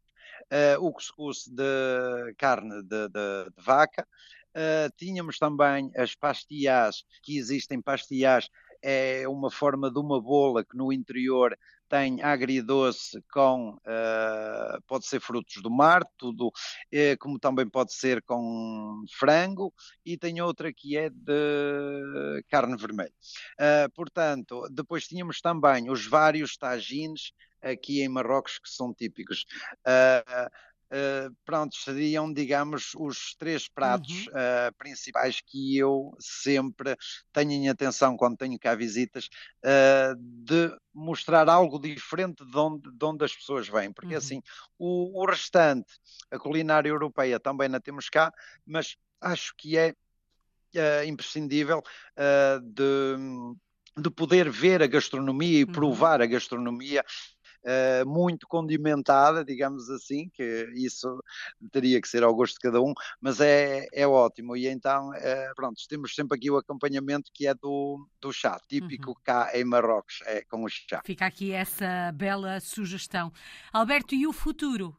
Uh, 0.51 0.83
o 0.83 0.91
cuscuz 0.91 1.45
de 1.47 2.33
carne 2.39 2.81
de, 2.81 3.07
de, 3.09 3.49
de 3.55 3.63
vaca. 3.63 4.07
Uh, 4.49 4.91
tínhamos 4.97 5.37
também 5.37 5.91
as 5.95 6.15
pastilhas, 6.15 7.03
que 7.21 7.37
existem 7.37 7.79
pastilhas, 7.79 8.49
é 8.81 9.27
uma 9.27 9.51
forma 9.51 9.91
de 9.91 9.99
uma 9.99 10.19
bola 10.19 10.65
que 10.65 10.75
no 10.75 10.91
interior 10.91 11.55
tem 11.89 12.21
agridoce 12.21 13.21
com, 13.31 13.71
uh, 13.71 14.81
pode 14.87 15.05
ser 15.05 15.19
frutos 15.19 15.61
do 15.61 15.69
mar, 15.69 16.03
tudo, 16.17 16.47
uh, 16.47 17.17
como 17.19 17.39
também 17.39 17.67
pode 17.67 17.93
ser 17.93 18.21
com 18.23 19.03
frango, 19.17 19.73
e 20.05 20.17
tem 20.17 20.41
outra 20.41 20.71
que 20.73 20.97
é 20.97 21.09
de 21.09 22.43
carne 22.49 22.75
vermelha. 22.77 23.13
Uh, 23.59 23.91
portanto, 23.93 24.67
depois 24.71 25.07
tínhamos 25.07 25.41
também 25.41 25.89
os 25.89 26.05
vários 26.05 26.57
tagines 26.57 27.31
aqui 27.61 28.01
em 28.01 28.07
Marrocos 28.09 28.59
que 28.59 28.69
são 28.69 28.93
típicos. 28.93 29.45
Uh, 29.85 30.49
Uh, 30.89 31.35
pronto, 31.43 31.75
seriam, 31.75 32.31
digamos, 32.31 32.93
os 32.95 33.35
três 33.35 33.67
pratos 33.67 34.27
uhum. 34.27 34.33
uh, 34.33 34.73
principais 34.77 35.41
que 35.41 35.77
eu 35.77 36.15
sempre 36.17 36.95
tenho 37.33 37.51
em 37.51 37.67
atenção 37.67 38.15
quando 38.15 38.37
tenho 38.37 38.57
cá 38.57 38.73
visitas, 38.73 39.27
uh, 39.65 40.15
de 40.17 40.73
mostrar 40.93 41.49
algo 41.49 41.77
diferente 41.77 42.45
de 42.45 42.57
onde, 42.57 42.89
de 42.89 43.05
onde 43.05 43.25
as 43.25 43.35
pessoas 43.35 43.67
vêm, 43.67 43.91
porque 43.91 44.13
uhum. 44.13 44.17
assim, 44.17 44.41
o, 44.79 45.21
o, 45.21 45.25
restante, 45.25 45.91
a 46.31 46.39
culinária 46.39 46.87
europeia 46.87 47.37
também 47.37 47.67
não 47.67 47.81
temos 47.81 48.09
cá, 48.09 48.33
mas 48.65 48.95
acho 49.19 49.53
que 49.57 49.77
é 49.77 49.93
imprescindível 51.05 51.81
de, 52.61 53.15
de 53.97 54.11
poder 54.11 54.49
ver 54.49 54.83
a 54.83 54.87
gastronomia 54.87 55.59
e 55.59 55.63
uhum. 55.63 55.71
provar 55.71 56.21
a 56.21 56.25
gastronomia 56.25 57.03
uh, 57.67 58.07
muito 58.07 58.47
condimentada, 58.47 59.43
digamos 59.43 59.89
assim, 59.89 60.29
que 60.29 60.69
isso 60.75 61.21
teria 61.71 62.01
que 62.01 62.07
ser 62.07 62.23
ao 62.23 62.33
gosto 62.33 62.53
de 62.53 62.61
cada 62.61 62.81
um, 62.81 62.93
mas 63.19 63.41
é, 63.41 63.85
é 63.93 64.07
ótimo. 64.07 64.55
E 64.55 64.67
então, 64.67 65.09
uh, 65.09 65.55
pronto, 65.55 65.81
temos 65.87 66.15
sempre 66.15 66.37
aqui 66.37 66.49
o 66.49 66.57
acompanhamento 66.57 67.29
que 67.33 67.45
é 67.47 67.53
do, 67.53 68.07
do 68.21 68.31
chá, 68.31 68.59
típico 68.67 69.09
uhum. 69.09 69.17
cá 69.23 69.51
em 69.53 69.63
Marrocos, 69.63 70.19
é 70.25 70.43
com 70.45 70.63
o 70.63 70.69
chá. 70.69 71.01
Fica 71.05 71.25
aqui 71.25 71.51
essa 71.51 72.11
bela 72.13 72.59
sugestão. 72.59 73.31
Alberto, 73.71 74.15
e 74.15 74.25
o 74.25 74.33
futuro? 74.33 74.95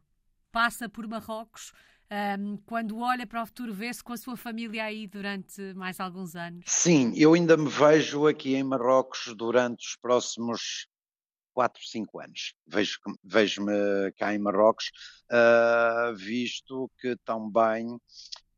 Passa 0.53 0.89
por 0.89 1.07
Marrocos? 1.07 1.73
Um, 2.11 2.57
quando 2.65 2.99
olha 3.01 3.27
para 3.27 3.43
o 3.43 3.47
futuro, 3.47 3.75
vê-se 3.75 4.03
com 4.03 4.15
a 4.15 4.17
sua 4.17 4.35
família 4.35 4.85
aí 4.85 5.07
durante 5.07 5.75
mais 5.75 6.01
alguns 6.01 6.35
anos? 6.35 6.65
Sim, 6.67 7.13
eu 7.15 7.35
ainda 7.35 7.55
me 7.55 7.69
vejo 7.69 8.27
aqui 8.27 8.55
em 8.55 8.63
Marrocos 8.63 9.35
durante 9.37 9.87
os 9.87 9.97
próximos 9.97 10.89
4, 11.59 11.83
5 11.85 12.21
anos. 12.21 12.55
Vejo-me 12.69 13.17
vejo 13.25 13.63
cá 14.17 14.33
em 14.33 14.39
Marrocos, 14.39 14.93
uh, 15.29 16.15
visto 16.15 16.89
que 17.01 17.17
também 17.25 17.99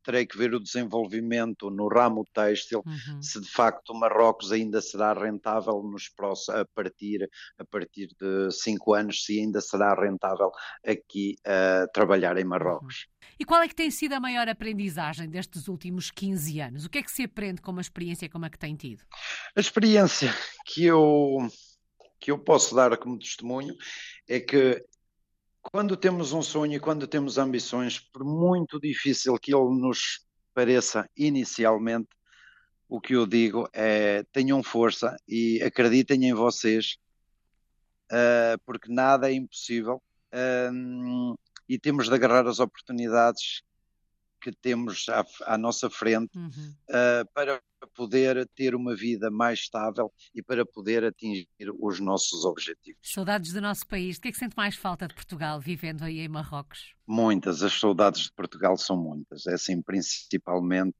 terei 0.03 0.23
que 0.23 0.37
ver 0.37 0.53
o 0.53 0.59
desenvolvimento 0.59 1.71
no 1.71 1.87
ramo 1.87 2.23
têxtil, 2.31 2.83
uhum. 2.85 3.21
se 3.21 3.41
de 3.41 3.49
facto 3.49 3.95
Marrocos 3.95 4.51
ainda 4.51 4.81
será 4.81 5.13
rentável 5.13 5.81
nos 5.81 6.09
próximos, 6.09 6.61
a 6.61 6.65
partir, 6.75 7.27
a 7.57 7.65
partir 7.65 8.07
de 8.19 8.51
5 8.51 8.93
anos, 8.93 9.25
se 9.25 9.39
ainda 9.39 9.61
será 9.61 9.95
rentável 9.95 10.51
aqui 10.85 11.37
uh, 11.47 11.91
trabalhar 11.91 12.37
em 12.37 12.45
Marrocos. 12.45 13.07
Uhum. 13.07 13.27
E 13.39 13.45
qual 13.45 13.63
é 13.63 13.67
que 13.67 13.75
tem 13.75 13.89
sido 13.89 14.13
a 14.13 14.19
maior 14.19 14.47
aprendizagem 14.47 15.27
destes 15.27 15.67
últimos 15.67 16.11
15 16.11 16.59
anos? 16.59 16.85
O 16.85 16.89
que 16.89 16.99
é 16.99 17.01
que 17.01 17.09
se 17.09 17.23
aprende 17.23 17.63
com 17.63 17.71
uma 17.71 17.81
experiência 17.81 18.29
como 18.29 18.45
a 18.45 18.49
que 18.49 18.59
tem 18.59 18.75
tido? 18.75 19.01
A 19.55 19.59
experiência 19.59 20.31
que 20.67 20.85
eu 20.85 21.49
que 22.21 22.29
eu 22.29 22.37
posso 22.37 22.75
dar 22.75 22.95
como 22.97 23.17
testemunho 23.17 23.75
é 24.29 24.39
que 24.39 24.85
quando 25.61 25.97
temos 25.97 26.31
um 26.31 26.41
sonho 26.41 26.75
e 26.75 26.79
quando 26.79 27.07
temos 27.07 27.37
ambições, 27.37 27.99
por 27.99 28.23
muito 28.23 28.79
difícil 28.79 29.37
que 29.39 29.53
ele 29.53 29.79
nos 29.79 30.25
pareça 30.53 31.09
inicialmente, 31.17 32.09
o 32.87 33.01
que 33.01 33.13
eu 33.13 33.25
digo 33.25 33.67
é 33.73 34.23
tenham 34.31 34.61
força 34.61 35.17
e 35.27 35.61
acreditem 35.63 36.25
em 36.25 36.33
vocês 36.33 36.97
uh, 38.11 38.59
porque 38.65 38.91
nada 38.91 39.31
é 39.31 39.33
impossível 39.33 40.01
uh, 40.33 41.39
e 41.67 41.79
temos 41.79 42.07
de 42.07 42.13
agarrar 42.13 42.47
as 42.47 42.59
oportunidades 42.59 43.63
que 44.41 44.51
temos 44.51 45.05
à, 45.09 45.25
à 45.45 45.57
nossa 45.57 45.89
frente 45.89 46.37
uhum. 46.37 46.75
uh, 46.89 47.31
para 47.33 47.61
poder 47.95 48.47
ter 48.55 48.75
uma 48.75 48.95
vida 48.95 49.29
mais 49.29 49.59
estável 49.59 50.11
e 50.33 50.41
para 50.41 50.65
poder 50.65 51.03
atingir 51.03 51.47
os 51.79 51.99
nossos 51.99 52.45
objetivos. 52.45 52.99
Saudades 53.01 53.53
do 53.53 53.61
nosso 53.61 53.85
país. 53.87 54.17
O 54.17 54.21
que 54.21 54.27
é 54.29 54.31
que 54.31 54.37
sente 54.37 54.55
mais 54.55 54.75
falta 54.75 55.07
de 55.07 55.13
Portugal 55.13 55.59
vivendo 55.59 56.03
aí 56.03 56.19
em 56.19 56.27
Marrocos? 56.27 56.93
Muitas, 57.07 57.63
as 57.63 57.73
saudades 57.73 58.23
de 58.23 58.33
Portugal 58.33 58.77
são 58.77 58.97
muitas. 58.97 59.47
É 59.47 59.53
assim, 59.53 59.81
principalmente 59.81 60.95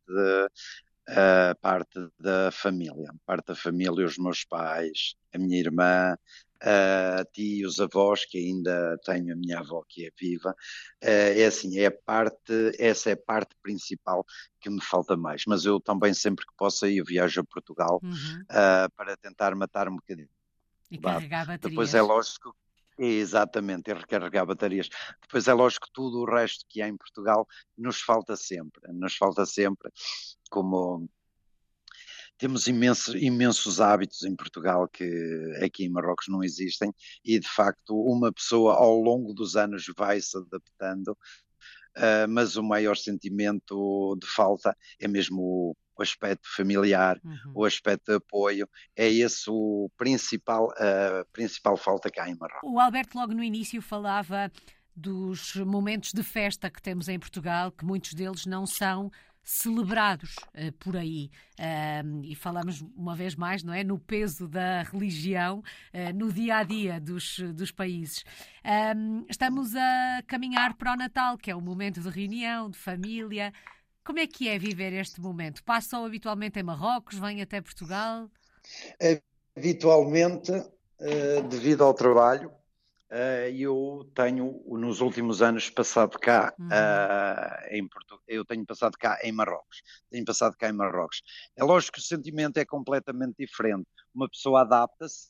a 1.08 1.56
parte 1.56 2.00
da 2.20 2.52
família, 2.52 3.14
parte 3.26 3.48
da 3.48 3.56
família, 3.56 4.06
os 4.06 4.18
meus 4.18 4.44
pais, 4.44 5.16
a 5.34 5.38
minha 5.38 5.60
irmã, 5.60 6.16
a 6.62 7.26
tios, 7.34 7.80
avós, 7.80 8.26
que 8.26 8.38
ainda 8.38 8.98
tenho 9.04 9.34
a 9.34 9.36
minha 9.36 9.60
avó 9.60 9.84
que 9.88 10.06
é 10.06 10.12
viva, 10.20 10.56
é 11.02 11.46
assim, 11.46 11.80
é 11.80 11.88
a 11.88 11.92
parte, 11.92 12.72
essa 12.78 13.10
é 13.10 13.14
a 13.14 13.18
parte 13.18 13.56
principal 13.62 14.26
que 14.60 14.70
me 14.70 14.82
falta 14.82 15.18
mais, 15.18 15.44
mas 15.48 15.66
eu 15.66 15.80
também 15.80 16.14
sempre 16.14 16.46
que 16.46 16.54
posso 16.56 16.86
eu 16.86 17.04
viajo 17.04 17.42
a 17.42 17.44
Portugal 17.44 18.00
uhum. 18.04 18.42
uh, 18.44 18.92
para 18.96 19.18
tentar 19.18 19.56
matar 19.56 19.90
um 19.90 19.96
bocadinho. 19.96 20.30
E 20.90 20.98
carregar 20.98 21.46
baterias. 21.48 21.72
Depois 21.72 21.94
é 21.96 22.02
lógico 22.02 22.56
Exatamente, 23.04 23.90
e 23.90 23.94
recarregar 23.96 24.46
baterias. 24.46 24.88
Depois 25.22 25.48
é 25.48 25.54
lógico 25.54 25.88
que 25.88 25.94
tudo 25.94 26.20
o 26.20 26.26
resto 26.26 26.66
que 26.70 26.84
há 26.84 26.88
em 26.88 26.96
Portugal 26.96 27.48
nos 27.76 28.00
falta 28.00 28.36
sempre, 28.36 28.82
nos 28.94 29.16
falta 29.16 29.44
sempre, 29.44 29.90
como 30.52 31.10
temos 32.42 32.66
imensos, 32.66 33.14
imensos 33.14 33.80
hábitos 33.80 34.24
em 34.24 34.36
Portugal 34.36 34.88
que 34.88 35.06
aqui 35.64 35.86
em 35.86 35.90
Marrocos 35.90 36.26
não 36.28 36.44
existem 36.44 36.92
e 37.24 37.40
de 37.40 37.48
facto 37.48 37.96
uma 37.96 38.34
pessoa 38.34 38.74
ao 38.74 39.00
longo 39.00 39.32
dos 39.32 39.56
anos 39.56 39.86
vai 39.96 40.20
se 40.20 40.36
adaptando, 40.36 41.10
uh, 41.10 42.28
mas 42.28 42.56
o 42.56 42.64
maior 42.64 42.98
sentimento 42.98 44.18
de 44.20 44.26
falta 44.26 44.76
é 45.00 45.08
mesmo 45.08 45.76
o, 45.96 46.02
aspecto 46.02 46.50
familiar, 46.56 47.22
uhum. 47.24 47.52
o 47.54 47.64
aspecto 47.64 48.06
de 48.10 48.16
apoio, 48.16 48.68
é 48.96 49.08
esse 49.08 49.48
o 49.48 49.88
principal, 49.96 50.72
a 50.72 51.24
principal 51.32 51.78
falta 51.78 52.10
que 52.10 52.20
há 52.20 52.28
em 52.28 52.36
Marrocos. 52.36 52.68
O 52.68 52.80
Alberto 52.80 53.20
logo 53.20 53.36
no 53.36 53.44
início 53.44 53.80
falava 53.84 54.52
dos 54.96 55.56
momentos 55.58 56.12
de 56.12 56.24
festa 56.24 56.72
que 56.72 56.82
temos 56.82 57.08
em 57.08 57.20
Portugal, 57.20 57.72
que 57.72 57.86
muitos 57.86 58.16
deles 58.16 58.48
não 58.48 58.66
são 58.66 59.12
celebrados 59.44 60.36
uh, 60.36 60.72
por 60.80 60.96
aí. 60.96 61.30
Uh, 61.60 62.24
e 62.24 62.36
falamos 62.36 62.82
uma 62.96 63.16
vez 63.16 63.36
mais, 63.36 63.64
não 63.64 63.74
é? 63.74 63.84
No 63.84 64.00
peso 64.00 64.48
da 64.48 64.84
religião 64.84 65.60
uh, 65.60 66.16
no 66.16 66.32
dia 66.32 66.58
a 66.58 66.64
dia 66.64 67.00
dos, 67.00 67.40
dos 67.54 67.72
países. 67.72 68.24
estamos 69.30 69.76
a 69.76 70.24
caminhar 70.28 70.76
para 70.76 70.94
o 70.94 70.96
Natal, 70.96 71.38
que 71.38 71.52
é 71.52 71.56
um 71.56 71.62
momento 71.62 72.02
de 72.02 72.10
reunião, 72.10 72.70
de 72.70 72.78
família. 72.78 73.52
Como 74.04 74.20
é 74.20 74.28
que 74.28 74.48
é 74.48 74.58
viver 74.58 74.94
este 74.94 75.22
momento? 75.22 75.64
Passam 75.64 76.06
habitualmente 76.06 76.60
em 76.60 76.64
Marrocos, 76.64 77.18
vêm 77.18 77.42
até 77.42 77.62
Portugal? 77.62 78.30
Habitualmente, 79.56 80.52
eh, 81.00 81.42
devido 81.44 81.84
ao 81.84 81.94
trabalho, 81.94 82.52
eu 83.54 84.10
tenho 84.16 84.64
nos 84.68 85.02
últimos 85.02 85.42
anos 85.42 85.70
passado 85.70 86.18
cá 86.18 86.54
uhum. 86.58 86.68
uh, 86.68 87.76
em 87.76 87.88
Portugal, 87.88 88.24
eu 88.28 88.46
tenho 88.46 88.66
passado 88.66 88.98
cá 88.98 89.20
em 89.22 89.32
Marrocos, 89.32 89.82
tenho 90.10 90.24
passado 90.24 90.56
cá 90.58 90.70
em 90.70 90.74
Marrocos. 90.74 91.22
É 91.58 91.64
lógico 91.64 91.94
que 91.94 92.00
o 92.00 92.04
sentimento 92.04 92.58
é 92.58 92.66
completamente 92.66 93.36
diferente. 93.38 93.86
Uma 94.16 94.30
pessoa 94.30 94.62
adapta-se 94.62 95.30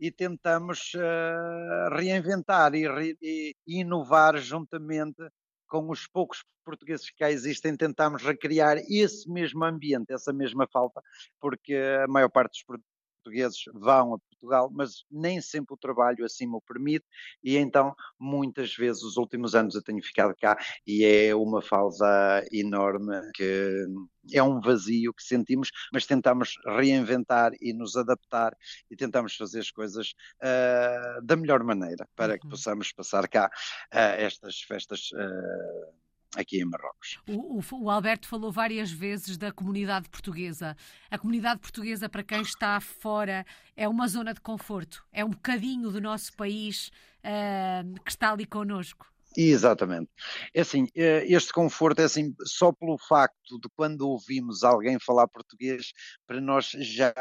e 0.00 0.10
tentamos 0.10 0.92
uh, 0.94 1.94
reinventar 1.94 2.74
e, 2.74 2.88
re, 2.88 3.16
e, 3.22 3.54
inovar 3.66 4.36
juntamente 4.38 5.22
com 5.68 5.90
os 5.90 6.06
poucos 6.06 6.44
portugueses 6.64 7.10
que 7.10 7.18
cá 7.18 7.30
existem, 7.30 7.76
tentamos 7.76 8.22
recriar 8.22 8.78
esse 8.88 9.30
mesmo 9.30 9.64
ambiente, 9.64 10.12
essa 10.12 10.32
mesma 10.32 10.66
falta, 10.72 11.02
porque 11.40 11.74
a 11.74 12.06
maior 12.08 12.28
parte 12.28 12.52
dos 12.52 12.80
portugueses 13.28 13.62
vão 13.74 14.14
a 14.14 14.18
Portugal, 14.18 14.70
mas 14.72 15.04
nem 15.10 15.40
sempre 15.40 15.74
o 15.74 15.76
trabalho 15.76 16.24
assim 16.24 16.48
o 16.48 16.60
permite, 16.60 17.04
e 17.42 17.56
então 17.56 17.94
muitas 18.18 18.74
vezes 18.74 19.02
os 19.02 19.16
últimos 19.16 19.54
anos 19.54 19.74
eu 19.74 19.82
tenho 19.82 20.02
ficado 20.02 20.34
cá 20.34 20.56
e 20.86 21.04
é 21.04 21.34
uma 21.34 21.60
falsa 21.60 22.44
enorme 22.52 23.14
que 23.34 23.86
é 24.32 24.42
um 24.42 24.60
vazio 24.60 25.12
que 25.14 25.22
sentimos, 25.22 25.70
mas 25.92 26.06
tentamos 26.06 26.54
reinventar 26.66 27.52
e 27.60 27.72
nos 27.72 27.96
adaptar 27.96 28.54
e 28.90 28.96
tentamos 28.96 29.34
fazer 29.34 29.60
as 29.60 29.70
coisas 29.70 30.12
uh, 30.42 31.24
da 31.24 31.36
melhor 31.36 31.62
maneira 31.64 32.06
para 32.14 32.34
uhum. 32.34 32.38
que 32.38 32.48
possamos 32.48 32.92
passar 32.92 33.26
cá 33.28 33.50
uh, 33.92 33.98
estas 34.18 34.60
festas. 34.60 35.10
Uh, 35.12 35.97
aqui 36.36 36.60
em 36.60 36.64
Marrocos. 36.64 37.18
O, 37.28 37.58
o, 37.58 37.84
o, 37.84 37.90
Alberto 37.90 38.28
falou 38.28 38.52
várias 38.52 38.90
vezes 38.90 39.36
da 39.36 39.52
comunidade 39.52 40.08
portuguesa. 40.08 40.76
A 41.10 41.18
comunidade 41.18 41.60
portuguesa, 41.60 42.08
para 42.08 42.22
quem 42.22 42.42
está 42.42 42.80
fora, 42.80 43.46
é 43.76 43.88
uma 43.88 44.06
zona 44.08 44.34
de 44.34 44.40
conforto, 44.40 45.04
é 45.12 45.24
um 45.24 45.30
bocadinho 45.30 45.90
do 45.90 46.00
nosso 46.00 46.32
país 46.34 46.90
uh, 47.18 48.00
que 48.04 48.10
está 48.10 48.32
ali 48.32 48.46
connosco. 48.46 49.06
Exatamente. 49.40 50.10
É 50.52 50.62
assim, 50.62 50.88
eh, 50.96 51.24
este 51.28 51.52
conforto 51.52 52.00
é 52.00 52.04
assim, 52.04 52.34
só 52.42 52.72
pelo 52.72 52.98
facto 52.98 53.60
de 53.60 53.68
quando 53.76 54.00
ouvimos 54.00 54.64
alguém 54.64 54.98
falar 54.98 55.28
português, 55.28 55.92
para 56.26 56.40
nós 56.40 56.70
já 56.70 57.14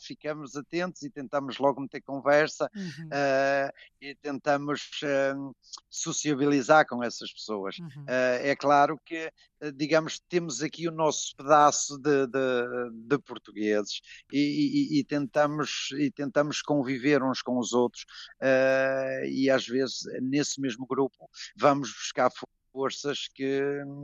ficamos 0.00 0.56
atentos 0.56 1.04
e 1.04 1.10
tentamos 1.10 1.58
logo 1.58 1.80
meter 1.80 2.02
conversa 2.02 2.68
uhum. 2.74 3.06
uh, 3.06 3.72
e 4.00 4.12
tentamos 4.16 4.90
uh, 5.04 5.54
sociabilizar 5.88 6.84
com 6.88 7.00
essas 7.00 7.32
pessoas. 7.32 7.78
Uhum. 7.78 8.02
Uh, 8.08 8.42
é 8.42 8.56
claro 8.56 9.00
que, 9.06 9.32
digamos, 9.76 10.18
temos 10.28 10.62
aqui 10.62 10.88
o 10.88 10.92
nosso 10.92 11.32
pedaço 11.36 11.96
de, 11.96 12.26
de, 12.26 12.90
de 13.16 13.24
portugueses 13.24 14.00
e, 14.32 14.38
e, 14.38 15.00
e, 15.00 15.04
tentamos, 15.04 15.88
e 15.98 16.10
tentamos 16.10 16.62
conviver 16.62 17.22
uns 17.22 17.42
com 17.42 17.58
os 17.58 17.72
outros 17.72 18.04
e 19.30 19.50
às 19.50 19.66
vezes 19.66 20.00
nesse 20.20 20.60
mesmo 20.60 20.86
grupo 20.86 21.28
vamos 21.56 21.90
buscar 21.90 22.30
forças 22.72 23.28
que, 23.28 23.60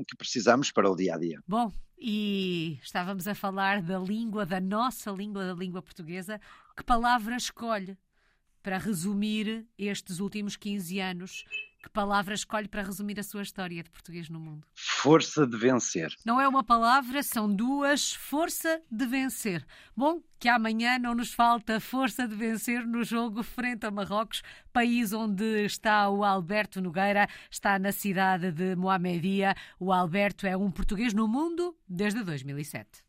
que 0.07 0.16
precisamos 0.16 0.71
para 0.71 0.90
o 0.90 0.97
dia 0.97 1.14
a 1.14 1.18
dia. 1.18 1.40
Bom, 1.47 1.73
e 1.99 2.79
estávamos 2.83 3.27
a 3.27 3.35
falar 3.35 3.83
da 3.83 3.99
língua, 3.99 4.47
da 4.47 4.61
nossa 4.61 5.11
língua, 5.11 5.47
da 5.47 5.55
língua 5.55 5.83
portuguesa. 5.83 6.40
Que 6.77 6.85
palavra 6.85 7.37
escolhe 7.37 7.99
para 8.62 8.79
resumir 8.79 9.66
estes 9.77 10.21
últimos 10.21 10.57
15 10.57 11.01
anos 11.01 11.44
que 11.83 11.88
palavra 11.91 12.35
escolhe 12.35 12.69
para 12.69 12.83
resumir 12.83 13.19
a 13.21 13.23
sua 13.23 13.43
história 13.43 13.83
de 13.83 13.91
português 13.91 14.29
no 14.29 14.41
mundo? 14.41 14.67
Força 14.75 15.47
de 15.47 15.57
vencer. 15.57 16.12
Não 16.25 16.41
é 16.41 16.49
uma 16.49 16.64
palavra, 16.64 17.23
são 17.23 17.53
duas. 17.53 18.12
Força 18.12 18.83
de 18.91 19.07
vencer. 19.07 19.64
Bom, 19.97 20.21
que 20.38 20.49
amanhã 20.49 20.99
não 20.99 21.14
nos 21.14 21.33
falta 21.33 21.81
força 21.81 22.27
de 22.27 22.35
vencer 22.35 22.87
no 22.87 23.05
jogo 23.05 23.43
frente 23.43 23.87
a 23.87 23.91
Marrocos, 23.91 24.43
país 24.73 25.12
onde 25.12 25.64
está 25.64 26.09
o 26.09 26.25
Alberto 26.25 26.81
Nogueira, 26.81 27.29
está 27.51 27.79
na 27.79 27.93
cidade 27.93 28.53
de 28.53 28.75
Moamedia. 28.77 29.55
O 29.79 29.93
Alberto 29.93 30.47
é 30.47 30.57
um 30.57 30.71
português 30.71 31.14
no 31.14 31.29
mundo 31.29 31.77
desde 31.88 32.23
2007. 32.23 33.07